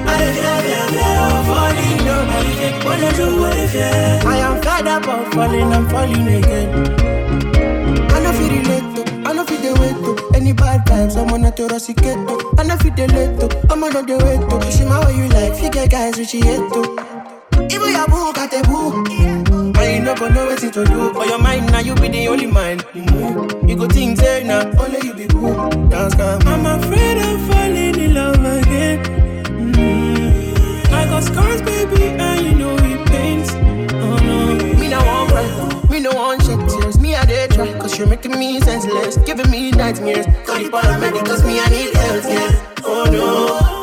I 0.08 0.18
dey 0.20 0.32
fear, 0.34 0.58
fear, 0.64 0.84
fear 0.94 1.16
of 1.24 1.46
falling. 1.48 2.00
No, 2.06 2.16
dey 2.44 2.54
fear, 2.60 2.74
oh 2.84 2.96
juju, 3.00 3.26
I 3.44 3.54
dey 3.54 3.68
fear. 3.68 4.22
I 4.26 4.38
am 4.38 4.62
fed 4.62 4.88
up 4.88 5.08
of 5.08 5.34
falling, 5.34 5.74
I'm 5.74 5.86
falling 5.90 6.28
again. 6.28 6.70
I 8.12 8.20
know 8.24 8.32
feel 8.34 8.50
relate 8.50 8.88
to, 8.96 9.30
I 9.30 9.34
know 9.34 9.44
feel 9.46 9.62
the 9.62 9.72
wait 9.80 9.98
to. 10.06 10.38
Any 10.38 10.54
bad 10.54 10.86
times, 10.86 11.16
I'm 11.16 11.30
on 11.32 11.46
a 11.46 11.52
Torosic 11.52 11.98
to. 11.98 12.60
I 12.60 12.64
know 12.64 12.78
feel 12.78 12.94
the 12.94 13.08
late 13.08 13.40
to, 13.40 13.48
I'm 13.72 13.84
on 13.84 13.92
the 14.06 14.18
way 14.18 14.38
to. 14.38 14.72
See 14.72 14.86
my 14.86 15.04
way 15.06 15.16
you 15.18 15.28
like, 15.30 15.56
figure 15.56 15.88
guys 15.88 16.18
which 16.18 16.34
you 16.34 16.44
hate 16.44 16.72
to. 16.74 17.13
Even 17.74 17.92
your 17.92 18.08
boo 18.08 18.34
got 18.34 18.54
a 18.54 18.62
boo. 18.68 19.04
And 19.80 19.96
you 19.96 20.02
no 20.04 20.16
go 20.16 20.30
know 20.30 20.46
what 20.46 20.60
to 20.60 20.70
do. 20.72 21.14
For 21.14 21.26
your 21.26 21.40
mind 21.40 21.72
now, 21.72 21.80
you 21.80 21.96
be 21.96 22.08
the 22.08 22.28
only 22.28 22.46
mind. 22.46 22.84
Mm-hmm. 22.94 23.68
You 23.68 23.76
go 23.76 23.88
think 23.88 24.20
say 24.20 24.44
now, 24.44 24.70
only 24.80 25.00
you 25.08 25.14
be 25.14 25.26
cool. 25.28 25.70
Dance 25.90 26.16
come. 26.16 26.42
I'm 26.46 26.66
afraid 26.66 27.18
of 27.18 27.42
falling 27.48 28.00
in 28.00 28.14
love 28.14 28.36
again. 28.60 29.04
Mm. 29.74 30.86
I 30.92 31.06
got 31.06 31.24
scars, 31.24 31.62
baby, 31.62 32.04
and 32.04 32.42
you 32.46 32.56
know 32.56 32.76
it 32.78 33.08
pains. 33.08 33.50
Oh 33.94 34.18
no. 34.28 34.56
Me 34.80 34.88
no 34.90 35.00
want 35.04 35.30
cry, 35.32 35.90
me 35.90 36.00
no 36.00 36.12
want 36.12 36.44
shed 36.44 36.70
tears. 36.70 37.00
Me 37.00 37.16
I 37.16 37.26
dey 37.26 37.48
try, 37.48 37.74
cause 37.80 37.98
you're 37.98 38.08
making 38.08 38.38
me 38.38 38.60
senseless, 38.62 39.18
giving 39.18 39.50
me 39.50 39.72
nightmares. 39.72 40.26
Call 40.46 40.60
the 40.64 40.70
paramedics, 40.70 41.46
me 41.46 41.60
I 41.60 41.68
need 41.70 41.94
health 41.96 42.24
care. 42.24 42.52
Oh 42.86 43.06
no, 43.12 43.83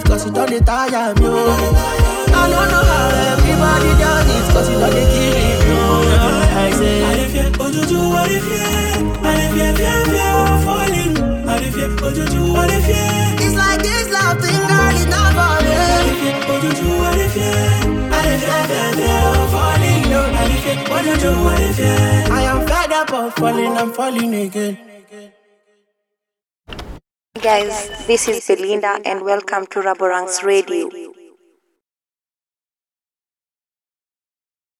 it, 0.00 0.04
cause 0.06 0.26
it 0.26 0.34
don't 0.34 0.64
tire 0.66 1.14
me. 1.14 1.26
I 2.32 2.48
don't 2.48 2.68
know 2.72 2.84
how 2.90 3.32
everybody 3.32 3.90
does 4.00 4.28
it, 4.36 4.44
cause 4.52 4.68
it 4.68 4.78
don't 4.80 4.92
kill 4.92 5.34
me. 5.36 5.50
I 6.52 6.70
say, 6.72 7.04
I 7.04 7.14
dey 7.14 7.28
fear, 7.28 7.52
oh 7.60 7.70
juju, 7.70 8.00
I 8.00 8.28
dey 8.28 8.40
fear, 8.40 8.68
I 9.22 9.48
fear, 9.52 9.72
fear, 9.76 10.04
fear 10.10 10.32
of 10.44 10.64
falling. 10.64 11.12
I 11.48 11.58
dey 11.60 11.70
fear, 11.70 11.90
oh 12.02 12.10
juju, 12.14 12.42
I 12.56 12.66
dey 12.66 12.80
fear. 12.80 13.46
It's 13.46 13.56
like 13.56 13.80
this 13.82 14.06
love 14.10 14.38
thing, 14.40 14.60
girl, 14.70 14.94
it's 14.94 15.06
not 15.06 15.30
me. 15.34 15.40
I 15.40 15.98
dey 16.04 16.14
fear, 16.20 16.36
oh 16.48 16.60
juju, 16.62 16.88
I 16.90 17.14
dey 17.16 17.28
fear, 17.34 17.58
I 18.10 18.22
fear, 18.40 18.60
fear, 18.70 18.88
fear 18.98 19.20
of 19.30 19.50
falling. 19.54 20.02
I 20.10 20.48
dey 20.48 20.60
fear, 20.64 20.78
oh 20.90 21.00
juju, 21.06 21.30
I 21.30 21.56
dey 21.58 21.72
fear. 21.72 22.32
I 22.32 22.42
am 22.50 22.66
fed 22.66 22.92
up 22.92 23.12
of 23.12 23.34
falling, 23.34 23.76
I'm 23.76 23.92
falling 23.92 24.34
again. 24.34 24.78
Guys, 27.38 27.88
this 28.08 28.26
is 28.26 28.44
Belinda 28.44 28.98
and 29.04 29.22
welcome 29.24 29.64
to 29.66 29.80
Raboranks 29.80 30.42
Radio. 30.42 30.90